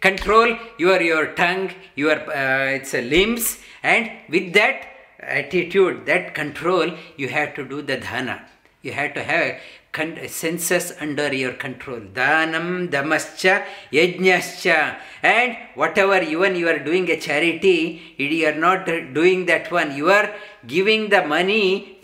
Control 0.00 0.56
your 0.78 1.00
your 1.02 1.26
tongue 1.34 1.70
your 1.94 2.16
uh, 2.30 2.78
its 2.78 2.92
limbs 2.92 3.58
and 3.82 4.10
with 4.28 4.52
that 4.54 4.86
attitude 5.18 6.06
that 6.06 6.34
control 6.34 6.88
you 7.16 7.28
have 7.28 7.54
to 7.54 7.64
do 7.64 7.82
the 7.82 7.96
dhana 7.96 8.40
you 8.82 8.92
have 8.92 9.14
to 9.14 9.22
have 9.22 9.60
con- 9.92 10.18
senses 10.26 10.94
under 11.00 11.32
your 11.34 11.52
control. 11.52 12.00
Dhanam 12.00 12.88
dhamascha 12.88 13.64
yajnascha 13.92 14.96
and 15.22 15.56
whatever 15.74 16.18
even 16.22 16.56
you 16.56 16.68
are 16.68 16.78
doing 16.78 17.10
a 17.10 17.18
charity 17.20 18.00
you 18.16 18.46
are 18.46 18.54
not 18.54 18.86
doing 18.86 19.46
that 19.46 19.70
one. 19.70 19.94
You 19.94 20.10
are 20.10 20.34
giving 20.66 21.10
the 21.10 21.24
money 21.26 21.98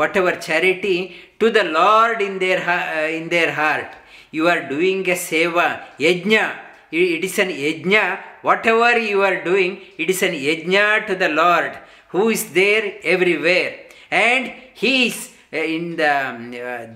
whatever 0.00 0.32
charity 0.36 1.16
to 1.38 1.50
the 1.50 1.64
lord 1.64 2.22
in 2.22 2.38
their 2.38 2.60
uh, 2.68 3.08
in 3.08 3.28
their 3.28 3.52
heart. 3.52 3.92
You 4.30 4.48
are 4.48 4.68
doing 4.68 5.00
a 5.08 5.14
seva 5.14 5.82
yajna. 5.98 6.56
It 6.90 7.24
is 7.24 7.38
an 7.38 7.48
yajna. 7.48 8.18
Whatever 8.42 8.98
you 8.98 9.22
are 9.22 9.44
doing 9.44 9.80
it 9.98 10.08
is 10.08 10.22
an 10.22 10.32
yajna 10.32 11.06
to 11.06 11.14
the 11.14 11.28
lord 11.28 11.78
who 12.08 12.30
is 12.30 12.52
there 12.52 12.94
everywhere. 13.02 13.80
And 14.10 14.52
he 14.74 15.08
is 15.08 15.35
in 15.64 15.96
the 15.96 16.12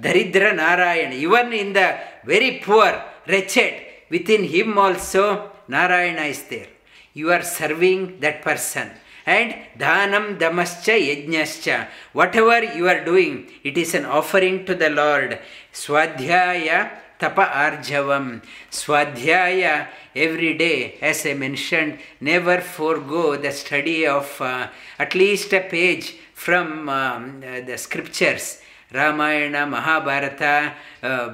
daridra 0.05 0.55
narayana 0.55 1.15
even 1.15 1.53
in 1.53 1.73
the 1.73 1.99
very 2.25 2.59
poor 2.59 2.93
wretched 3.27 3.75
within 4.11 4.45
him 4.45 4.77
also 4.79 5.51
narayana 5.69 6.23
is 6.23 6.43
there. 6.45 6.69
You 7.15 7.33
are 7.33 7.43
serving 7.43 8.21
that 8.21 8.43
person. 8.43 8.91
And 9.27 9.55
dhanam 9.79 10.39
damascha 10.39 10.97
yajnascha 11.09 11.89
whatever 12.13 12.65
you 12.77 12.89
are 12.89 13.05
doing 13.05 13.51
it 13.63 13.77
is 13.79 13.95
an 13.95 14.05
offering 14.05 14.65
to 14.67 14.75
the 14.75 14.91
lord. 14.91 15.39
Swadhyaya 15.73 16.91
tapa 17.19 17.47
arjavam. 17.53 18.43
Swadhyaya 18.71 19.89
every 20.17 20.55
day 20.55 20.99
as 21.01 21.25
i 21.25 21.35
mentioned 21.35 21.99
never 22.21 22.61
forego 22.61 23.37
the 23.37 23.53
study 23.53 24.07
of 24.07 24.41
uh, 24.41 24.67
at 24.99 25.15
least 25.15 25.53
a 25.53 25.61
page 25.61 26.17
from 26.41 26.89
um, 26.89 27.41
the 27.41 27.77
scriptures. 27.77 28.63
Ramayana 28.91 29.67
mahabharata 29.67 30.73
uh, 31.03 31.29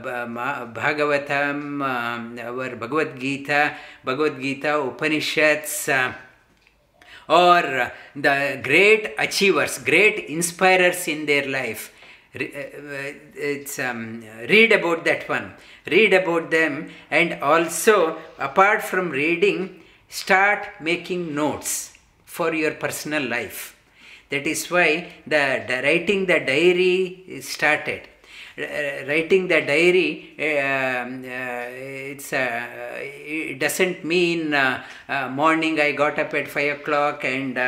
bhagavatam 0.74 1.80
um, 1.80 2.38
our 2.38 2.74
bhagavad 2.76 3.18
gita 3.18 3.76
bhagavad 4.04 4.40
gita 4.42 4.78
upanishads 4.78 5.88
uh, 5.88 6.12
or 7.28 7.92
the 8.16 8.60
great 8.62 9.14
achievers 9.16 9.78
great 9.78 10.28
inspirers 10.28 11.06
in 11.06 11.24
their 11.24 11.46
life. 11.48 11.92
It's 12.34 13.78
um, 13.78 14.24
read 14.48 14.72
about 14.72 15.04
that 15.04 15.26
one. 15.28 15.54
Read 15.86 16.12
about 16.14 16.50
them 16.50 16.90
and 17.10 17.40
also 17.42 18.18
apart 18.38 18.82
from 18.82 19.10
reading 19.10 19.82
start 20.08 20.66
making 20.80 21.34
notes 21.34 21.94
for 22.24 22.52
your 22.52 22.72
personal 22.72 23.22
life 23.22 23.75
that 24.30 24.46
is 24.46 24.70
why 24.70 25.12
the, 25.26 25.64
the 25.68 25.80
writing 25.84 26.26
the 26.26 26.40
diary 26.40 27.40
started 27.40 28.02
uh, 28.58 29.06
writing 29.06 29.48
the 29.48 29.60
diary 29.60 30.34
uh, 30.38 30.42
uh, 30.42 31.66
it's 32.14 32.32
it 32.32 33.58
doesn't 33.58 34.04
mean 34.04 34.50
morning 35.30 35.78
i 35.78 35.92
got 35.92 36.18
up 36.18 36.32
at 36.34 36.48
5 36.48 36.80
o'clock 36.80 37.24
and 37.24 37.58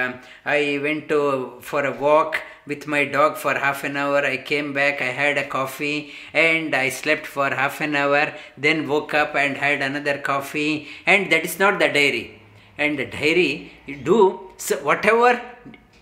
i 0.47 0.79
went 0.83 1.09
to 1.09 1.59
for 1.61 1.85
a 1.85 1.93
walk 1.93 2.43
with 2.69 2.87
my 2.87 3.05
dog 3.05 3.37
for 3.37 3.55
half 3.55 3.83
an 3.83 3.97
hour. 3.97 4.19
I 4.19 4.37
came 4.37 4.73
back, 4.73 5.01
I 5.01 5.13
had 5.23 5.39
a 5.39 5.49
coffee, 5.49 6.13
and 6.33 6.75
I 6.75 6.91
slept 6.91 7.27
for 7.27 7.49
half 7.49 7.81
an 7.81 7.97
hour, 7.97 8.35
then 8.57 8.87
woke 8.87 9.15
up 9.15 9.35
and 9.35 9.57
had 9.57 9.81
another 9.81 10.19
coffee, 10.19 10.89
and 11.07 11.33
that 11.33 11.45
is 11.45 11.59
not 11.59 11.79
the 11.79 11.89
diary. 11.89 12.41
And 12.77 12.99
the 12.99 13.07
diary, 13.07 13.73
you 13.87 13.97
do 13.97 14.41
so 14.59 14.77
whatever 14.85 15.41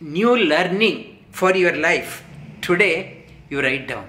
new 0.01 0.37
learning 0.37 1.25
for 1.31 1.55
your 1.55 1.77
life 1.77 2.25
today, 2.61 3.27
you 3.51 3.61
write 3.61 3.89
down. 3.89 4.09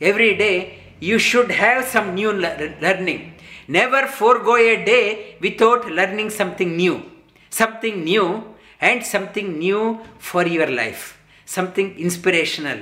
Every 0.00 0.36
day, 0.36 0.78
you 1.00 1.18
should 1.18 1.50
have 1.50 1.84
some 1.84 2.14
new 2.14 2.32
le- 2.32 2.74
learning. 2.80 3.34
Never 3.68 4.06
forego 4.06 4.56
a 4.56 4.84
day 4.84 5.36
without 5.40 5.90
learning 5.90 6.30
something 6.30 6.76
new. 6.76 7.02
Something 7.50 8.04
new 8.04 8.54
and 8.80 9.04
something 9.04 9.58
new 9.58 10.00
for 10.18 10.46
your 10.46 10.70
life 10.70 11.18
something 11.48 11.98
inspirational. 11.98 12.78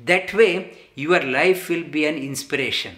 That 0.00 0.34
way, 0.34 0.76
your 0.94 1.22
life 1.22 1.68
will 1.68 1.84
be 1.84 2.04
an 2.04 2.16
inspiration. 2.16 2.96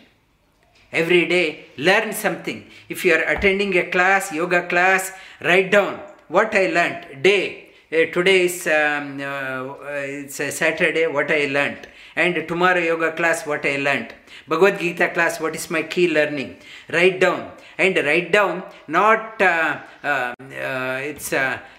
Every 0.92 1.26
day, 1.26 1.66
learn 1.76 2.12
something. 2.12 2.68
If 2.88 3.04
you 3.04 3.14
are 3.14 3.24
attending 3.34 3.76
a 3.76 3.90
class, 3.90 4.32
yoga 4.32 4.66
class, 4.66 5.12
write 5.42 5.70
down 5.70 6.00
what 6.28 6.54
I 6.54 6.66
learned. 6.68 7.22
Day. 7.22 7.69
Uh, 7.92 8.06
today 8.12 8.44
is 8.44 8.68
um, 8.68 9.20
uh, 9.20 9.74
it's 10.22 10.36
Saturday. 10.36 11.08
What 11.08 11.28
I 11.30 11.46
learned, 11.46 11.88
and 12.14 12.46
tomorrow 12.46 12.78
yoga 12.78 13.10
class. 13.12 13.44
What 13.44 13.66
I 13.66 13.78
learned. 13.78 14.14
Bhagavad 14.46 14.78
Gita 14.78 15.08
class. 15.08 15.40
What 15.40 15.56
is 15.56 15.68
my 15.70 15.82
key 15.82 16.06
learning? 16.08 16.58
Write 16.92 17.18
down 17.18 17.50
and 17.78 17.96
write 17.96 18.30
down. 18.30 18.62
Not 18.86 19.42
uh, 19.42 19.80
it's 20.02 21.34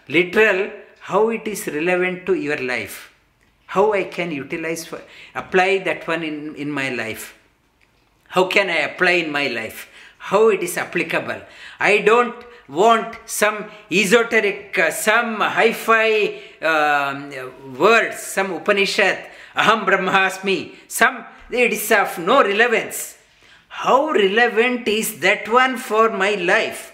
literal. 0.09 0.69
How 0.99 1.29
it 1.29 1.47
is 1.47 1.65
relevant 1.67 2.25
to 2.25 2.33
your 2.33 2.57
life 2.57 3.11
how 3.71 3.93
I 3.93 4.03
can 4.03 4.31
utilize, 4.31 4.85
for, 4.85 5.01
apply 5.33 5.77
that 5.85 6.05
one 6.05 6.23
in, 6.23 6.55
in 6.55 6.69
my 6.69 6.89
life. 6.89 7.37
How 8.27 8.47
can 8.47 8.69
I 8.69 8.79
apply 8.79 9.11
in 9.11 9.31
my 9.31 9.47
life? 9.47 9.87
How 10.17 10.49
it 10.49 10.61
is 10.61 10.77
applicable? 10.77 11.41
I 11.79 11.99
don't 11.99 12.35
want 12.71 13.17
some 13.25 13.65
esoteric, 13.91 14.79
uh, 14.79 14.91
some 14.91 15.39
hi-fi 15.39 16.39
um, 16.61 17.77
words, 17.77 18.19
some 18.19 18.53
Upanishad, 18.53 19.19
Aham 19.55 19.85
Brahmasmi, 19.85 20.75
some, 20.87 21.25
it 21.51 21.73
is 21.73 21.91
of 21.91 22.17
no 22.17 22.41
relevance. 22.41 23.17
how 23.71 24.11
relevant 24.11 24.87
is 24.87 25.19
that 25.19 25.47
one 25.47 25.77
for 25.77 26.09
my 26.09 26.31
life? 26.35 26.91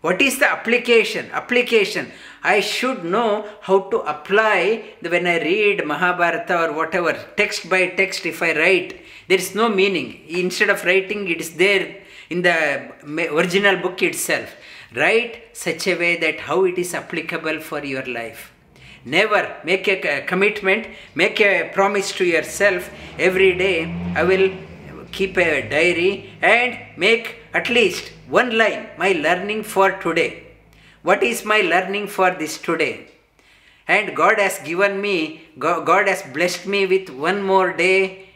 What 0.00 0.22
is 0.22 0.38
the 0.38 0.50
application? 0.50 1.30
Application. 1.32 2.10
I 2.42 2.60
should 2.60 3.04
know 3.04 3.46
how 3.60 3.80
to 3.90 3.98
apply 3.98 4.84
when 5.00 5.26
I 5.26 5.38
read 5.40 5.84
Mahabharata 5.84 6.64
or 6.64 6.72
whatever, 6.72 7.12
text 7.36 7.68
by 7.68 7.88
text, 7.88 8.26
if 8.26 8.42
I 8.42 8.52
write, 8.56 9.00
there 9.28 9.38
is 9.38 9.54
no 9.54 9.68
meaning. 9.68 10.20
Instead 10.28 10.70
of 10.70 10.84
writing, 10.84 11.28
it 11.28 11.40
is 11.40 11.54
there 11.54 12.02
in 12.30 12.42
the 12.42 12.92
original 13.32 13.76
book 13.76 14.02
itself. 14.02 14.54
Write 14.94 15.56
such 15.56 15.86
a 15.86 15.96
way 15.96 16.16
that 16.16 16.40
how 16.40 16.64
it 16.64 16.76
is 16.76 16.94
applicable 16.94 17.60
for 17.60 17.84
your 17.84 18.04
life. 18.04 18.52
Never 19.04 19.56
make 19.64 19.88
a 19.88 20.22
commitment, 20.26 20.86
make 21.14 21.40
a 21.40 21.70
promise 21.74 22.12
to 22.12 22.24
yourself 22.24 22.90
every 23.18 23.56
day. 23.56 23.92
I 24.14 24.22
will 24.22 24.52
keep 25.10 25.36
a 25.36 25.68
diary 25.68 26.30
and 26.40 26.78
make 26.96 27.36
at 27.52 27.68
least 27.68 28.12
one 28.28 28.56
line 28.56 28.86
my 28.98 29.12
learning 29.12 29.62
for 29.64 29.92
today. 29.92 30.44
What 31.02 31.22
is 31.22 31.44
my 31.44 31.62
learning 31.62 32.06
for 32.08 32.30
this 32.30 32.58
today? 32.58 33.08
And 33.88 34.14
God 34.14 34.38
has 34.38 34.58
given 34.60 35.00
me, 35.00 35.42
God 35.58 36.06
has 36.06 36.22
blessed 36.22 36.66
me 36.66 36.86
with 36.86 37.10
one 37.10 37.42
more 37.42 37.72
day 37.72 38.28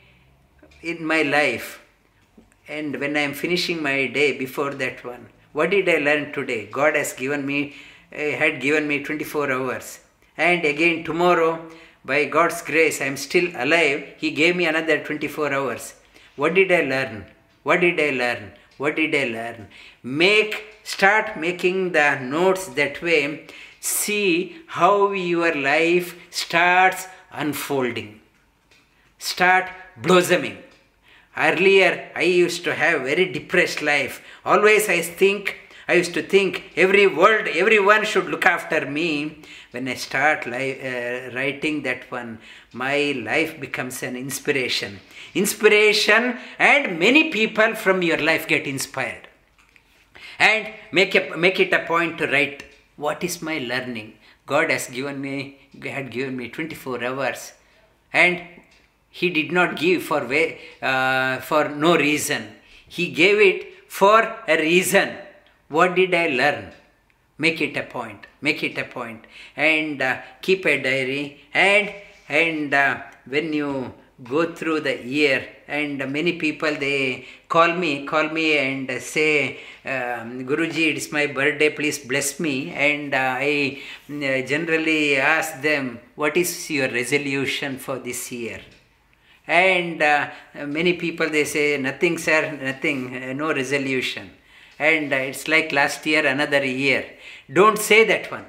in 0.83 1.07
my 1.07 1.23
life. 1.23 1.81
And 2.69 2.99
when 2.99 3.17
I 3.17 3.21
am 3.21 3.35
finishing 3.35 3.83
my 3.83 4.09
day 4.09 4.37
before 4.37 4.75
that 4.75 5.05
one, 5.05 5.29
what 5.57 5.71
did 5.71 5.89
I 5.89 5.99
learn 6.07 6.33
today? 6.33 6.67
God 6.79 6.97
has 6.97 7.13
given 7.15 7.47
me, 7.51 7.75
uh, 8.13 8.33
had 8.43 8.61
given 8.61 8.87
me 8.87 9.03
24 9.03 9.51
hours. 9.51 10.01
And 10.37 10.67
again 10.67 11.03
tomorrow, 11.03 11.53
by 12.05 12.27
God's 12.27 12.61
grace, 12.61 13.01
I 13.01 13.07
am 13.07 13.17
still 13.17 13.49
alive. 13.65 14.05
He 14.19 14.31
gave 14.33 14.55
me 14.55 14.67
another 14.67 14.99
24 15.03 15.55
hours. 15.55 15.95
What 16.37 16.53
did 16.55 16.71
I 16.71 16.83
learn? 16.83 17.25
What 17.63 17.81
did 17.81 17.99
I 17.99 18.11
learn? 18.11 18.53
What 18.77 18.97
did 18.97 19.15
I 19.15 19.25
learn? 19.37 19.69
Make, 20.03 20.63
start 20.85 21.39
making 21.39 21.93
the 21.93 22.19
notes 22.21 22.67
that 22.81 23.01
way. 23.01 23.47
See 23.81 24.57
how 24.67 25.13
your 25.13 25.55
life 25.55 26.15
starts 26.31 27.09
unfolding. 27.33 28.21
Start 29.19 29.71
blossoming. 29.97 30.59
Earlier, 31.37 32.11
I 32.17 32.23
used 32.23 32.65
to 32.65 32.75
have 32.75 33.03
very 33.03 33.31
depressed 33.31 33.83
life. 33.83 34.23
Always 34.45 34.89
I 34.89 35.03
think, 35.03 35.59
I 35.87 35.95
used 35.95 36.15
to 36.15 36.23
think 36.23 36.73
every 36.77 37.07
world, 37.07 37.47
everyone 37.49 38.05
should 38.05 38.29
look 38.29 38.47
after 38.47 38.87
me. 38.87 39.43
When 39.73 39.87
I 39.87 39.95
start 39.95 40.47
li- 40.47 40.81
uh, 40.81 41.35
writing 41.35 41.83
that 41.83 42.11
one, 42.11 42.39
my 42.73 43.13
life 43.13 43.61
becomes 43.61 44.03
an 44.03 44.17
inspiration. 44.17 45.01
Inspiration, 45.35 46.39
and 46.59 46.99
many 46.99 47.31
people 47.31 47.75
from 47.75 48.03
your 48.03 48.19
life 48.19 48.49
get 48.49 48.67
inspired. 48.67 49.29
And 50.39 50.73
make, 50.93 51.15
a, 51.15 51.37
make 51.37 51.61
it 51.61 51.73
a 51.73 51.85
point 51.85 52.17
to 52.19 52.27
write 52.27 52.65
what 52.97 53.23
is 53.23 53.43
my 53.43 53.59
learning. 53.59 54.15
God 54.47 54.71
has 54.71 54.89
given 54.89 55.21
me, 55.21 55.59
had 55.83 56.11
given 56.11 56.37
me 56.37 56.49
24 56.49 57.05
hours. 57.05 57.53
And 58.13 58.43
he 59.19 59.29
did 59.37 59.51
not 59.59 59.71
give 59.83 60.03
for 60.11 60.23
way, 60.33 60.45
uh, 60.83 61.39
for 61.49 61.63
no 61.85 61.93
reason. 61.97 62.43
He 62.97 63.05
gave 63.21 63.39
it 63.51 63.61
for 64.01 64.21
a 64.55 64.57
reason. 64.59 65.09
What 65.77 65.95
did 65.99 66.13
I 66.15 66.27
learn? 66.41 66.65
Make 67.39 67.61
it 67.67 67.77
a 67.77 67.83
point. 67.83 68.27
Make 68.41 68.63
it 68.69 68.77
a 68.79 68.85
point, 68.85 69.23
and 69.57 70.03
uh, 70.03 70.17
keep 70.43 70.67
a 70.67 70.77
diary. 70.87 71.25
And 71.53 71.93
and 72.29 72.75
uh, 72.75 73.03
when 73.35 73.53
you 73.53 73.71
go 74.35 74.41
through 74.59 74.81
the 74.81 74.97
year, 75.19 75.39
and 75.67 75.99
many 76.13 76.35
people 76.45 76.75
they 76.85 77.27
call 77.49 77.73
me, 77.75 77.91
call 78.13 78.29
me 78.29 78.47
and 78.59 78.91
say, 79.03 79.59
um, 79.85 80.47
Guruji, 80.49 80.85
it 80.93 80.97
is 81.03 81.11
my 81.13 81.27
birthday. 81.27 81.71
Please 81.71 81.99
bless 81.99 82.39
me. 82.39 82.55
And 82.73 83.15
uh, 83.15 83.37
I 83.39 83.83
generally 84.53 85.17
ask 85.17 85.61
them, 85.61 86.01
what 86.15 86.37
is 86.37 86.71
your 86.71 86.89
resolution 86.89 87.79
for 87.79 87.99
this 87.99 88.33
year? 88.33 88.61
And 89.47 90.03
uh, 90.03 90.29
many 90.67 90.95
people 90.95 91.29
they 91.31 91.45
say 91.45 91.79
nothing 91.79 92.19
sir 92.19 92.59
nothing 92.63 93.15
uh, 93.17 93.33
no 93.33 93.53
resolution. 93.53 94.31
And 94.79 95.13
uh, 95.13 95.17
it's 95.17 95.49
like 95.49 95.73
last 95.73 96.05
year 96.05 96.27
another 96.27 96.65
year. 96.65 97.07
Don't 97.51 97.79
say 97.79 98.05
that 98.05 98.31
one. 98.31 98.45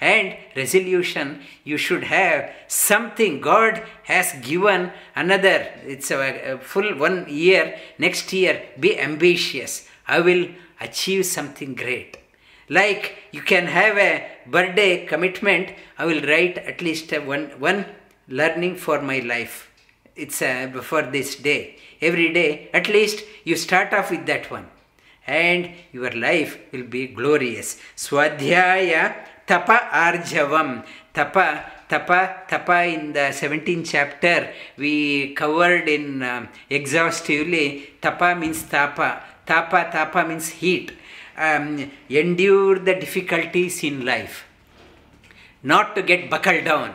And 0.00 0.36
resolution 0.56 1.40
you 1.64 1.76
should 1.76 2.04
have 2.04 2.50
something. 2.66 3.40
God 3.40 3.82
has 4.04 4.32
given 4.42 4.92
another 5.16 5.68
it's 5.86 6.10
a, 6.10 6.52
a 6.52 6.58
full 6.58 6.96
one 6.98 7.26
year. 7.28 7.78
Next 7.98 8.32
year 8.32 8.62
be 8.78 8.98
ambitious. 8.98 9.88
I 10.06 10.20
will 10.20 10.48
achieve 10.80 11.24
something 11.26 11.74
great. 11.74 12.18
Like 12.68 13.16
you 13.32 13.42
can 13.42 13.66
have 13.66 13.96
a 13.96 14.26
birthday 14.46 15.06
commitment. 15.06 15.72
I 15.98 16.04
will 16.04 16.22
write 16.22 16.58
at 16.58 16.82
least 16.82 17.10
one 17.12 17.50
one 17.58 17.86
learning 18.28 18.76
for 18.76 19.00
my 19.00 19.18
life 19.20 19.71
it's 20.16 20.42
uh, 20.42 20.70
for 20.82 21.02
this 21.02 21.36
day. 21.36 21.76
Every 22.00 22.32
day 22.32 22.68
at 22.72 22.88
least 22.88 23.24
you 23.44 23.56
start 23.56 23.92
off 23.92 24.10
with 24.10 24.26
that 24.26 24.50
one. 24.50 24.68
And 25.26 25.70
your 25.92 26.10
life 26.10 26.58
will 26.72 26.84
be 26.84 27.08
glorious. 27.08 27.78
Swadhyaya 27.96 29.14
tapa 29.46 29.88
arjavam. 29.92 30.84
Tapa 31.14 31.64
tapa 31.88 32.42
tapa 32.48 32.84
in 32.84 33.12
the 33.12 33.30
17th 33.30 33.86
chapter 33.86 34.52
we 34.76 35.34
covered 35.34 35.88
in 35.88 36.22
um, 36.22 36.48
exhaustively. 36.68 37.94
Tapa 38.00 38.34
means 38.34 38.62
tapa. 38.64 39.22
Tapa 39.46 39.90
tapa 39.92 40.26
means 40.26 40.48
heat. 40.48 40.92
Um, 41.36 41.90
endure 42.08 42.78
the 42.78 42.94
difficulties 42.94 43.82
in 43.84 44.04
life. 44.04 44.44
Not 45.62 45.94
to 45.94 46.02
get 46.02 46.28
buckled 46.28 46.64
down. 46.64 46.94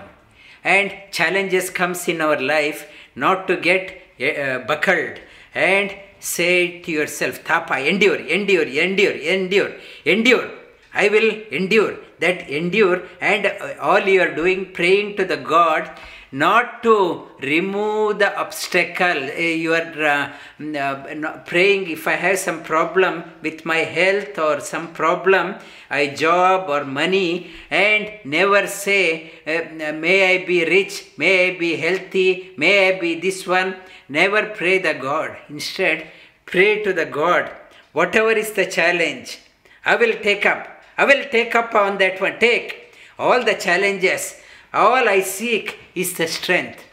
And 0.63 0.93
challenges 1.11 1.69
comes 1.69 2.07
in 2.09 2.19
our 2.19 2.39
life 2.39 2.85
not 3.17 3.47
to 3.47 3.57
get 3.57 4.01
uh, 4.21 4.59
buckled. 4.59 5.19
And 5.53 5.93
say 6.19 6.81
to 6.81 6.91
yourself 6.91 7.43
tapa 7.43 7.75
endure 7.91 8.19
endure 8.37 8.67
endure 8.85 9.17
endure 9.35 9.71
endure. 10.05 10.49
I 10.93 11.09
will 11.09 11.29
endure 11.51 11.95
that 12.19 12.49
endure 12.49 13.03
and 13.21 13.51
all 13.79 13.99
you 13.99 14.21
are 14.21 14.33
doing 14.33 14.71
praying 14.73 15.15
to 15.17 15.25
the 15.25 15.37
god 15.37 15.89
not 16.31 16.83
to 16.83 17.27
remove 17.41 18.19
the 18.19 18.37
obstacle. 18.37 19.23
You 19.39 19.73
are 19.73 20.03
uh, 20.03 20.77
uh, 20.77 21.37
praying 21.45 21.89
if 21.89 22.07
i 22.07 22.13
have 22.13 22.37
some 22.37 22.63
problem 22.63 23.23
with 23.41 23.65
my 23.65 23.77
health 23.77 24.37
or 24.37 24.59
some 24.59 24.93
problem 24.93 25.55
a 25.89 26.13
job 26.13 26.69
or 26.69 26.83
money 26.83 27.51
and 27.69 28.11
never 28.25 28.67
say 28.67 29.31
uh, 29.47 29.93
may 29.93 30.35
i 30.35 30.45
be 30.45 30.65
rich 30.65 31.05
may 31.17 31.47
i 31.47 31.57
be 31.57 31.75
healthy 31.75 32.53
may 32.57 32.89
i 32.89 32.99
be 32.99 33.19
this 33.19 33.47
one 33.47 33.75
never 34.09 34.47
pray 34.49 34.77
the 34.79 34.93
god. 34.93 35.37
Instead 35.49 36.07
pray 36.45 36.83
to 36.83 36.93
the 36.93 37.05
god. 37.05 37.51
Whatever 37.93 38.31
is 38.31 38.51
the 38.51 38.65
challenge 38.65 39.39
i 39.85 39.95
will 39.95 40.13
take 40.21 40.45
up 40.45 40.76
i 40.97 41.05
will 41.05 41.23
take 41.35 41.55
up 41.55 41.73
on 41.75 41.97
that 41.97 42.19
one 42.21 42.37
take 42.39 42.93
all 43.19 43.43
the 43.43 43.55
challenges 43.67 44.35
all 44.73 45.07
I 45.07 45.21
seek 45.21 45.79
is 45.95 46.13
the 46.17 46.27
strength. 46.27 46.83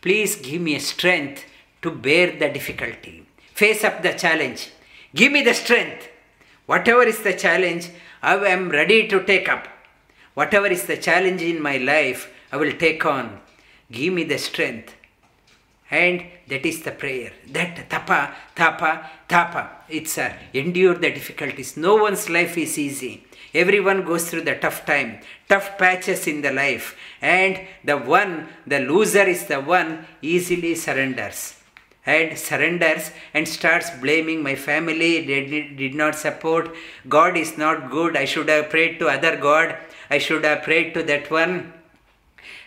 Please 0.00 0.36
give 0.36 0.60
me 0.60 0.78
strength 0.78 1.44
to 1.80 1.90
bear 1.90 2.38
the 2.38 2.48
difficulty. 2.50 3.26
Face 3.54 3.84
up 3.84 4.02
the 4.02 4.12
challenge. 4.12 4.70
Give 5.14 5.32
me 5.32 5.42
the 5.42 5.54
strength. 5.54 6.08
Whatever 6.66 7.02
is 7.02 7.22
the 7.22 7.32
challenge, 7.32 7.90
I 8.22 8.36
am 8.36 8.68
ready 8.68 9.08
to 9.08 9.24
take 9.24 9.48
up. 9.48 9.66
Whatever 10.34 10.66
is 10.66 10.84
the 10.86 10.96
challenge 10.96 11.42
in 11.42 11.60
my 11.60 11.78
life, 11.78 12.32
I 12.52 12.56
will 12.56 12.72
take 12.72 13.04
on. 13.04 13.40
Give 13.90 14.12
me 14.12 14.24
the 14.24 14.38
strength. 14.38 14.94
And 15.90 16.24
that 16.48 16.64
is 16.64 16.82
the 16.82 16.92
prayer. 16.92 17.32
That 17.50 17.90
tapa, 17.90 18.34
tapa, 18.54 19.10
tapa. 19.28 19.70
It's 19.88 20.16
a 20.16 20.36
endure 20.54 20.94
the 20.94 21.10
difficulties. 21.10 21.76
No 21.76 21.96
one's 21.96 22.30
life 22.30 22.56
is 22.56 22.78
easy. 22.78 23.24
Everyone 23.54 24.04
goes 24.04 24.30
through 24.30 24.42
the 24.42 24.54
tough 24.54 24.86
time, 24.86 25.20
tough 25.48 25.76
patches 25.76 26.26
in 26.26 26.40
the 26.40 26.52
life, 26.52 26.96
and 27.20 27.60
the 27.84 27.98
one, 27.98 28.48
the 28.66 28.80
loser 28.80 29.24
is 29.24 29.46
the 29.46 29.60
one 29.60 30.06
easily 30.22 30.74
surrenders. 30.74 31.56
And 32.04 32.36
surrenders 32.36 33.12
and 33.32 33.46
starts 33.46 33.90
blaming 33.90 34.42
my 34.42 34.56
family 34.56 35.24
did, 35.24 35.76
did 35.76 35.94
not 35.94 36.16
support. 36.16 36.74
God 37.08 37.36
is 37.36 37.56
not 37.56 37.90
good. 37.92 38.16
I 38.16 38.24
should 38.24 38.48
have 38.48 38.70
prayed 38.70 38.98
to 38.98 39.06
other 39.08 39.36
god. 39.36 39.76
I 40.10 40.18
should 40.18 40.44
have 40.44 40.64
prayed 40.64 40.94
to 40.94 41.04
that 41.04 41.30
one 41.30 41.72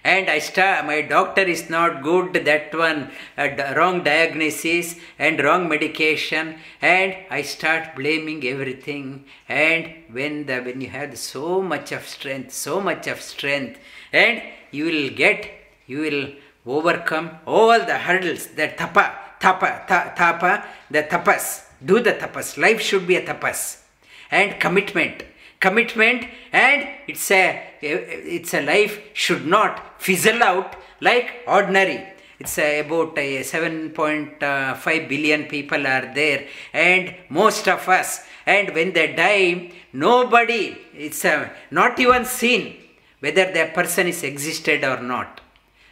and 0.05 0.29
I 0.29 0.37
start, 0.37 0.85
my 0.85 1.01
doctor 1.01 1.41
is 1.41 1.67
not 1.67 2.03
good, 2.03 2.33
that 2.45 2.75
one, 2.75 3.09
uh, 3.39 3.73
wrong 3.75 4.03
diagnosis 4.03 4.97
and 5.17 5.43
wrong 5.43 5.67
medication, 5.67 6.59
and 6.79 7.15
I 7.31 7.41
start 7.41 7.95
blaming 7.95 8.45
everything. 8.45 9.25
And 9.49 9.91
when 10.11 10.45
the 10.45 10.61
when 10.61 10.79
you 10.79 10.89
have 10.89 11.17
so 11.17 11.59
much 11.59 11.91
of 11.91 12.07
strength, 12.07 12.53
so 12.53 12.79
much 12.79 13.07
of 13.07 13.19
strength, 13.19 13.79
and 14.13 14.43
you 14.69 14.85
will 14.85 15.09
get, 15.09 15.49
you 15.87 16.01
will 16.01 16.27
overcome 16.67 17.39
all 17.47 17.79
the 17.79 17.97
hurdles 17.97 18.45
that 18.57 18.77
tapa, 18.77 19.05
tapa, 19.39 19.85
ta, 19.87 20.13
tapa, 20.15 20.65
the 20.91 21.01
tapas. 21.01 21.63
Do 21.83 21.99
the 21.99 22.13
tapas. 22.13 22.59
Life 22.59 22.79
should 22.79 23.07
be 23.07 23.15
a 23.15 23.25
tapas. 23.25 23.81
And 24.29 24.59
commitment. 24.59 25.23
Commitment 25.59 26.25
and 26.51 26.87
it's 27.07 27.31
a 27.31 27.63
it's 27.81 28.53
a 28.53 28.61
life 28.61 28.99
should 29.13 29.45
not 29.45 30.01
fizzle 30.01 30.43
out 30.43 30.75
like 31.01 31.43
ordinary. 31.47 32.05
It's 32.39 32.57
uh, 32.57 32.83
about 32.85 33.17
uh, 33.17 33.21
7.5 33.21 35.09
billion 35.09 35.45
people 35.45 35.87
are 35.87 36.13
there, 36.13 36.47
and 36.73 37.15
most 37.29 37.67
of 37.69 37.87
us. 37.87 38.25
And 38.45 38.75
when 38.75 38.91
they 38.91 39.15
die, 39.15 39.71
nobody, 39.93 40.77
it's 40.93 41.23
uh, 41.23 41.49
not 41.71 41.97
even 41.97 42.25
seen 42.25 42.75
whether 43.21 43.51
that 43.53 43.73
person 43.73 44.07
is 44.07 44.21
existed 44.23 44.83
or 44.83 45.01
not 45.01 45.39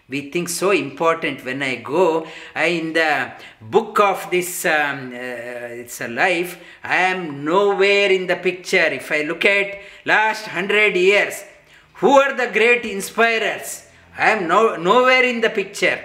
we 0.09 0.29
think 0.29 0.49
so 0.49 0.71
important 0.71 1.43
when 1.45 1.63
i 1.63 1.75
go. 1.75 2.27
I, 2.55 2.65
in 2.65 2.93
the 2.93 3.31
book 3.61 3.99
of 3.99 4.29
this 4.29 4.65
um, 4.65 5.11
uh, 5.13 5.81
it's 5.81 6.01
a 6.01 6.07
life 6.07 6.61
i 6.83 6.95
am 6.95 7.43
nowhere 7.43 8.11
in 8.11 8.27
the 8.27 8.35
picture. 8.35 8.89
If 9.01 9.11
i 9.11 9.21
look 9.23 9.45
at 9.45 9.79
last 10.05 10.47
100 10.47 10.95
years 10.95 11.43
who 11.95 12.19
are 12.19 12.33
the 12.35 12.51
great 12.51 12.85
inspirers? 12.85 13.87
I 14.17 14.31
am 14.31 14.47
no, 14.47 14.75
nowhere 14.75 15.23
in 15.23 15.41
the 15.41 15.49
picture. 15.49 15.99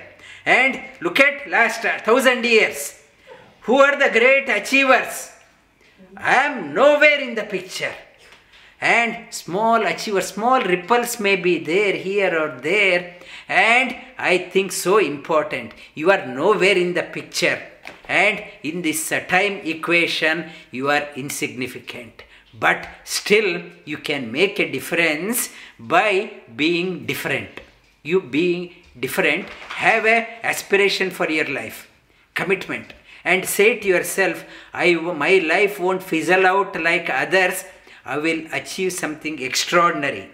And 0.47 0.81
look 1.01 1.21
at 1.21 1.51
last 1.51 1.85
1000 1.85 2.45
years 2.45 3.03
who 3.63 3.79
are 3.81 3.99
the 3.99 4.11
great 4.11 4.49
achievers? 4.49 5.31
I 6.17 6.35
am 6.47 6.73
nowhere 6.73 7.21
in 7.21 7.35
the 7.35 7.43
picture. 7.43 7.93
And 8.81 9.35
small 9.35 9.85
achievers, 9.85 10.29
small 10.29 10.63
ripples 10.63 11.19
may 11.19 11.37
be 11.37 11.59
there, 11.59 11.95
here 11.95 12.39
or 12.39 12.61
there, 12.61 13.17
and 13.49 13.97
I 14.19 14.39
think 14.39 14.73
so 14.73 14.99
important. 14.99 15.73
You 15.95 16.11
are 16.11 16.27
nowhere 16.27 16.77
in 16.77 16.95
the 16.95 17.03
picture, 17.03 17.61
and 18.09 18.45
in 18.63 18.83
this 18.83 19.11
uh, 19.11 19.21
time 19.21 19.61
equation, 19.65 20.51
you 20.71 20.91
are 20.91 21.09
insignificant. 21.17 22.25
But 22.53 22.89
still, 23.05 23.63
you 23.85 23.99
can 23.99 24.33
make 24.33 24.59
a 24.59 24.71
difference 24.71 25.51
by 25.79 26.31
being 26.57 27.07
different. 27.07 27.61
You 28.03 28.21
being 28.21 28.75
different, 28.99 29.49
have 29.77 30.07
a 30.07 30.27
aspiration 30.43 31.11
for 31.11 31.31
your 31.31 31.49
life, 31.49 31.89
commitment, 32.35 32.93
and 33.25 33.47
say 33.47 33.79
to 33.79 33.89
yourself, 33.89 34.45
"I 34.73 34.95
my 34.95 35.39
life 35.39 35.79
won't 35.79 36.03
fizzle 36.03 36.47
out 36.47 36.81
like 36.81 37.11
others." 37.11 37.65
I 38.05 38.17
will 38.17 38.47
achieve 38.53 38.93
something 38.95 39.43
extraordinary. 39.43 40.31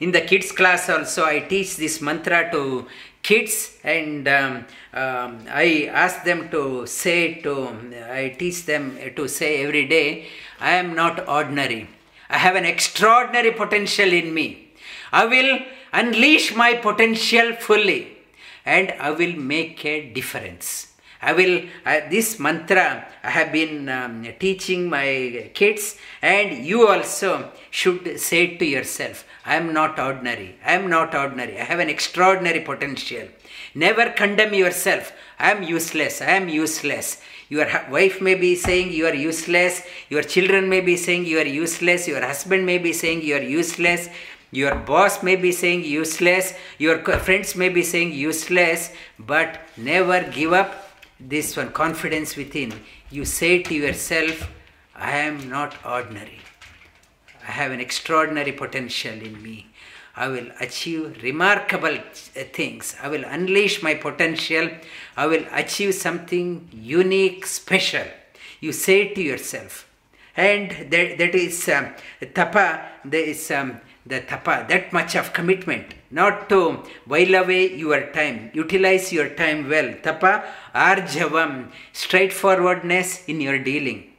In 0.00 0.10
the 0.10 0.20
kids 0.20 0.50
class 0.50 0.88
also, 0.88 1.24
I 1.24 1.40
teach 1.40 1.76
this 1.76 2.00
mantra 2.00 2.50
to 2.50 2.86
kids 3.22 3.78
and 3.84 4.26
um, 4.26 4.66
um, 4.92 5.44
I 5.48 5.90
ask 5.92 6.24
them 6.24 6.48
to 6.50 6.86
say 6.86 7.34
to, 7.42 7.68
I 8.10 8.34
teach 8.38 8.66
them 8.66 8.98
to 9.16 9.28
say 9.28 9.64
every 9.64 9.86
day, 9.86 10.26
I 10.60 10.72
am 10.72 10.94
not 10.94 11.28
ordinary. 11.28 11.88
I 12.28 12.38
have 12.38 12.56
an 12.56 12.64
extraordinary 12.64 13.52
potential 13.52 14.12
in 14.12 14.34
me. 14.34 14.72
I 15.12 15.26
will 15.26 15.60
unleash 15.92 16.54
my 16.54 16.74
potential 16.74 17.52
fully 17.54 18.16
and 18.66 18.92
I 18.98 19.12
will 19.12 19.36
make 19.36 19.84
a 19.84 20.12
difference. 20.12 20.94
I 21.22 21.32
will, 21.32 21.62
uh, 21.86 22.00
this 22.10 22.38
mantra 22.38 23.06
I 23.22 23.30
have 23.30 23.52
been 23.52 23.88
um, 23.88 24.26
teaching 24.38 24.90
my 24.90 25.50
kids, 25.54 25.96
and 26.20 26.66
you 26.66 26.86
also 26.86 27.50
should 27.70 28.20
say 28.20 28.58
to 28.58 28.64
yourself, 28.66 29.24
I 29.46 29.56
am 29.56 29.72
not 29.72 29.98
ordinary. 29.98 30.56
I 30.64 30.72
am 30.72 30.88
not 30.88 31.14
ordinary. 31.14 31.60
I 31.60 31.64
have 31.64 31.78
an 31.78 31.90
extraordinary 31.90 32.60
potential. 32.60 33.28
Never 33.74 34.10
condemn 34.10 34.54
yourself. 34.54 35.12
I 35.38 35.50
am 35.50 35.62
useless. 35.62 36.22
I 36.22 36.30
am 36.30 36.48
useless. 36.48 37.20
Your 37.50 37.66
wife 37.90 38.20
may 38.22 38.36
be 38.36 38.54
saying 38.54 38.92
you 38.92 39.06
are 39.06 39.14
useless. 39.14 39.82
Your 40.08 40.22
children 40.22 40.68
may 40.68 40.80
be 40.80 40.96
saying 40.96 41.26
you 41.26 41.38
are 41.38 41.46
useless. 41.46 42.08
Your 42.08 42.24
husband 42.24 42.64
may 42.64 42.78
be 42.78 42.92
saying 42.92 43.22
you 43.22 43.36
are 43.36 43.42
useless. 43.42 44.08
Your 44.50 44.74
boss 44.76 45.22
may 45.22 45.36
be 45.36 45.52
saying 45.52 45.84
useless. 45.84 46.54
Your 46.78 46.98
friends 47.00 47.54
may 47.54 47.68
be 47.68 47.82
saying 47.82 48.12
useless. 48.12 48.92
But 49.18 49.60
never 49.76 50.22
give 50.22 50.54
up 50.54 50.84
this 51.20 51.56
one 51.56 51.70
confidence 51.70 52.36
within, 52.36 52.72
you 53.10 53.24
say 53.24 53.62
to 53.62 53.74
yourself, 53.74 54.50
I 54.94 55.16
am 55.18 55.48
not 55.48 55.74
ordinary. 55.84 56.43
I 57.46 57.50
have 57.50 57.72
an 57.72 57.80
extraordinary 57.80 58.52
potential 58.52 59.12
in 59.12 59.42
me. 59.42 59.66
I 60.16 60.28
will 60.28 60.46
achieve 60.60 61.22
remarkable 61.22 61.98
things. 62.52 62.94
I 63.02 63.08
will 63.08 63.24
unleash 63.24 63.82
my 63.82 63.94
potential. 63.94 64.70
I 65.16 65.26
will 65.26 65.44
achieve 65.52 65.94
something 65.94 66.68
unique, 66.72 67.46
special. 67.46 68.06
You 68.60 68.72
say 68.72 69.12
to 69.12 69.20
yourself. 69.20 69.88
And 70.36 70.70
that, 70.90 71.18
that 71.18 71.34
is 71.34 71.68
um, 71.68 71.94
tapa, 72.32 72.88
there 73.04 73.24
is 73.24 73.50
um, 73.50 73.80
the 74.06 74.20
tapa, 74.20 74.66
that 74.68 74.92
much 74.92 75.16
of 75.16 75.32
commitment, 75.32 75.94
not 76.10 76.48
to 76.48 76.82
while 77.06 77.34
away 77.34 77.74
your 77.74 78.10
time, 78.12 78.50
utilize 78.52 79.12
your 79.12 79.28
time 79.30 79.68
well. 79.68 79.94
Tapa, 80.02 80.44
arjavam, 80.74 81.70
straightforwardness 81.92 83.24
in 83.26 83.40
your 83.40 83.58
dealing. 83.58 84.13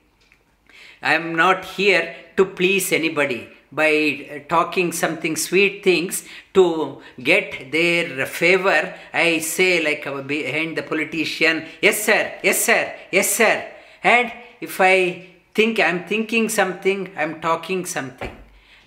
I 1.06 1.14
am 1.14 1.36
not 1.36 1.66
here 1.66 2.16
to 2.36 2.46
please 2.46 2.92
anybody 2.92 3.48
by 3.72 4.44
talking 4.50 4.92
something 4.92 5.36
sweet 5.36 5.84
things 5.84 6.24
to 6.56 7.02
get 7.22 7.72
their 7.72 8.26
favor. 8.26 8.96
I 9.14 9.38
say, 9.38 9.84
like 9.84 10.06
behind 10.26 10.76
the 10.76 10.82
politician, 10.82 11.66
yes, 11.80 12.04
sir, 12.06 12.34
yes, 12.42 12.66
sir, 12.66 12.92
yes, 13.12 13.30
sir. 13.36 13.66
And 14.04 14.32
if 14.60 14.82
I 14.82 15.28
think 15.54 15.80
I'm 15.80 16.06
thinking 16.06 16.50
something, 16.50 17.12
I'm 17.16 17.40
talking 17.40 17.86
something. 17.86 18.36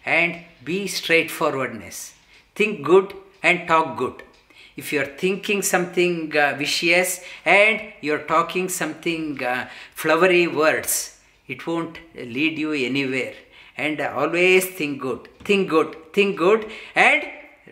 And 0.05 0.41
be 0.65 0.89
straightforwardness. 0.89 2.15
Think 2.57 2.85
good 2.85 3.15
and 3.45 3.69
talk 3.69 3.97
good. 3.97 4.25
If 4.77 4.93
you're 4.93 5.13
thinking 5.25 5.63
something 5.63 6.37
uh, 6.37 6.57
vicious 6.59 7.21
and 7.45 7.81
you're 8.01 8.27
talking 8.35 8.69
something 8.69 9.41
uh, 9.45 9.69
flowery 9.95 10.49
words, 10.49 11.18
it 11.49 11.67
won't 11.67 11.99
lead 12.15 12.59
you 12.59 12.73
anywhere. 12.73 13.35
And 13.77 14.01
always 14.01 14.67
think 14.67 15.01
good, 15.01 15.29
think 15.45 15.69
good, 15.69 16.13
think 16.13 16.37
good, 16.37 16.71
and 16.95 17.23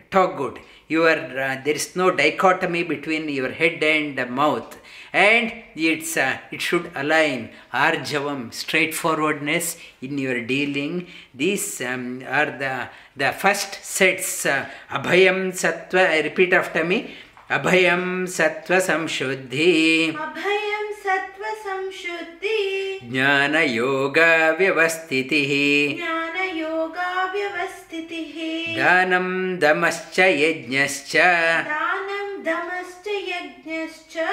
talk 0.09 0.37
good. 0.37 0.59
Your 0.87 1.09
uh, 1.09 1.61
there 1.65 1.75
is 1.75 1.95
no 1.95 2.11
dichotomy 2.11 2.83
between 2.83 3.27
your 3.27 3.51
head 3.51 3.83
and 3.83 4.29
mouth. 4.31 4.79
And 5.11 5.51
it's 5.75 6.15
uh, 6.15 6.37
it 6.51 6.61
should 6.61 6.91
align. 6.95 7.49
Arjavam 7.73 8.53
straightforwardness 8.53 9.77
in 10.01 10.17
your 10.17 10.45
dealing. 10.45 11.07
These 11.33 11.81
um, 11.81 12.23
are 12.27 12.51
the 12.57 12.89
the 13.15 13.31
first 13.33 13.83
sets 13.83 14.45
uh, 14.45 14.65
abhayam 14.89 15.51
sattva. 15.51 16.07
I 16.07 16.21
repeat 16.21 16.53
after 16.53 16.85
me 16.85 17.15
अभयं 17.51 18.25
सत्त्वसंशुद्धि। 18.25 20.15
अभयं 20.19 20.91
सत्त्वसंशुद्धि। 20.91 22.99
ज्ञानयोगव्यवस्थितिः। 23.03 25.97
ज्ञानयोगाव्यवस्थितिः। 25.97 28.83
दानं 28.83 29.59
दमश्च 29.59 30.19
यज्ञश्च। 30.19 31.15
दानं 31.15 32.43
दमश्च 32.43 33.07
यज्ञश्च। 33.07 34.27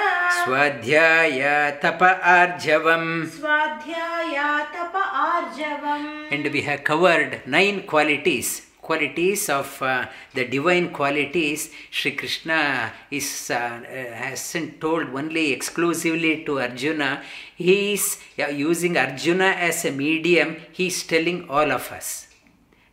स्वाध्याय 0.45 1.79
तप 1.83 2.19
आर्जवम्। 2.23 3.25
स्वाध्याय 3.25 4.63
तप 4.63 4.93
आर्जवम्। 4.95 6.33
And 6.33 6.47
we 6.47 6.61
have 6.61 6.75
covered 6.75 7.35
nine 7.47 7.89
qualities 7.89 8.74
qualities 8.87 9.49
of 9.49 9.81
uh, 9.81 10.05
the 10.35 10.45
divine 10.45 10.87
qualities 10.99 11.71
Sri 11.89 12.11
Krishna 12.19 12.93
is 13.09 13.29
uh, 13.49 13.55
uh, 13.55 14.13
hasn't 14.23 14.79
told 14.79 15.07
only 15.21 15.51
exclusively 15.51 16.43
to 16.45 16.59
Arjuna. 16.59 17.23
He 17.55 17.93
is 17.93 18.19
yeah, 18.37 18.49
using 18.49 18.95
Arjuna 18.97 19.49
as 19.69 19.85
a 19.85 19.91
medium 19.91 20.57
he 20.71 20.87
is 20.87 21.03
telling 21.03 21.49
all 21.49 21.71
of 21.71 21.91
us. 21.91 22.27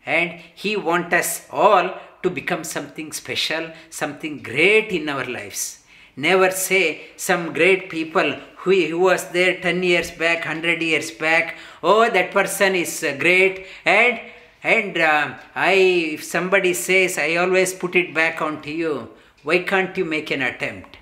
And 0.06 0.40
he 0.54 0.76
wants 0.76 1.14
us 1.14 1.46
all 1.50 1.86
to 2.22 2.30
become 2.30 2.64
something 2.64 3.12
special 3.12 3.64
something 3.90 4.42
great 4.42 4.88
in 4.98 5.08
our 5.08 5.26
lives. 5.38 5.62
Never 6.16 6.50
say 6.50 6.84
some 7.16 7.52
great 7.52 7.88
people 7.88 8.28
who, 8.58 8.72
who 8.92 8.98
was 8.98 9.28
there 9.30 9.60
10 9.60 9.82
years 9.82 10.10
back 10.10 10.44
100 10.44 10.82
years 10.82 11.10
back 11.10 11.56
oh 11.82 12.08
that 12.10 12.30
person 12.30 12.74
is 12.74 13.02
uh, 13.02 13.16
great 13.18 13.66
and 13.84 14.20
and 14.62 14.96
uh, 14.98 15.34
i 15.54 15.72
if 16.16 16.22
somebody 16.24 16.72
says 16.72 17.18
i 17.18 17.34
always 17.36 17.74
put 17.74 17.94
it 17.96 18.14
back 18.14 18.40
onto 18.40 18.70
you 18.70 19.08
why 19.42 19.58
can't 19.58 19.96
you 19.96 20.04
make 20.04 20.30
an 20.30 20.42
attempt? 20.42 20.98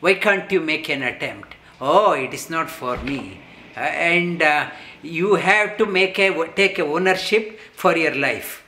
Why 0.00 0.14
can't 0.14 0.50
you 0.50 0.60
make 0.60 0.88
an 0.88 1.02
attempt? 1.02 1.54
Oh 1.80 2.12
it 2.12 2.34
is 2.34 2.50
not 2.50 2.68
for 2.68 2.96
me. 2.96 3.40
Uh, 3.76 3.80
and 3.80 4.42
uh, 4.42 4.70
you 5.02 5.36
have 5.36 5.76
to 5.78 5.86
make 5.86 6.18
a 6.18 6.48
take 6.56 6.80
a 6.80 6.84
ownership 6.84 7.60
for 7.74 7.96
your 7.96 8.14
life. 8.14 8.64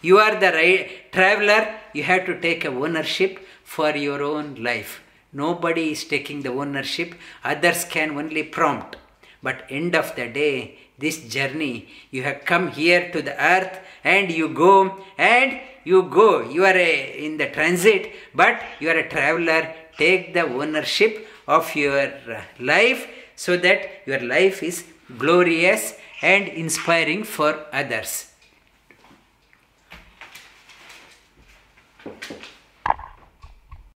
You 0.00 0.18
are 0.18 0.36
the 0.38 0.52
right 0.52 1.12
traveler 1.12 1.74
you 1.92 2.04
have 2.04 2.24
to 2.26 2.40
take 2.40 2.64
a 2.64 2.68
ownership 2.68 3.40
for 3.64 3.90
your 3.90 4.22
own 4.22 4.54
life. 4.62 5.00
Nobody 5.32 5.90
is 5.90 6.04
taking 6.04 6.42
the 6.42 6.50
ownership, 6.50 7.16
others 7.42 7.84
can 7.84 8.16
only 8.16 8.44
prompt. 8.44 8.96
But 9.42 9.64
end 9.68 9.96
of 9.96 10.14
the 10.14 10.28
day, 10.28 10.78
this 10.98 11.18
journey, 11.28 11.88
you 12.10 12.22
have 12.22 12.44
come 12.44 12.68
here 12.68 13.10
to 13.12 13.22
the 13.22 13.36
earth 13.42 13.78
and 14.04 14.30
you 14.30 14.48
go 14.48 15.04
and 15.18 15.60
you 15.84 16.02
go. 16.04 16.40
You 16.40 16.64
are 16.64 16.76
a, 16.76 17.24
in 17.24 17.36
the 17.36 17.48
transit, 17.50 18.12
but 18.34 18.60
you 18.80 18.90
are 18.90 18.98
a 18.98 19.08
traveler. 19.08 19.74
Take 19.98 20.34
the 20.34 20.42
ownership 20.42 21.26
of 21.46 21.74
your 21.74 22.08
uh, 22.08 22.42
life 22.60 23.08
so 23.36 23.56
that 23.56 24.06
your 24.06 24.20
life 24.20 24.62
is 24.62 24.84
glorious 25.18 25.94
and 26.22 26.48
inspiring 26.48 27.24
for 27.24 27.66
others. 27.72 28.32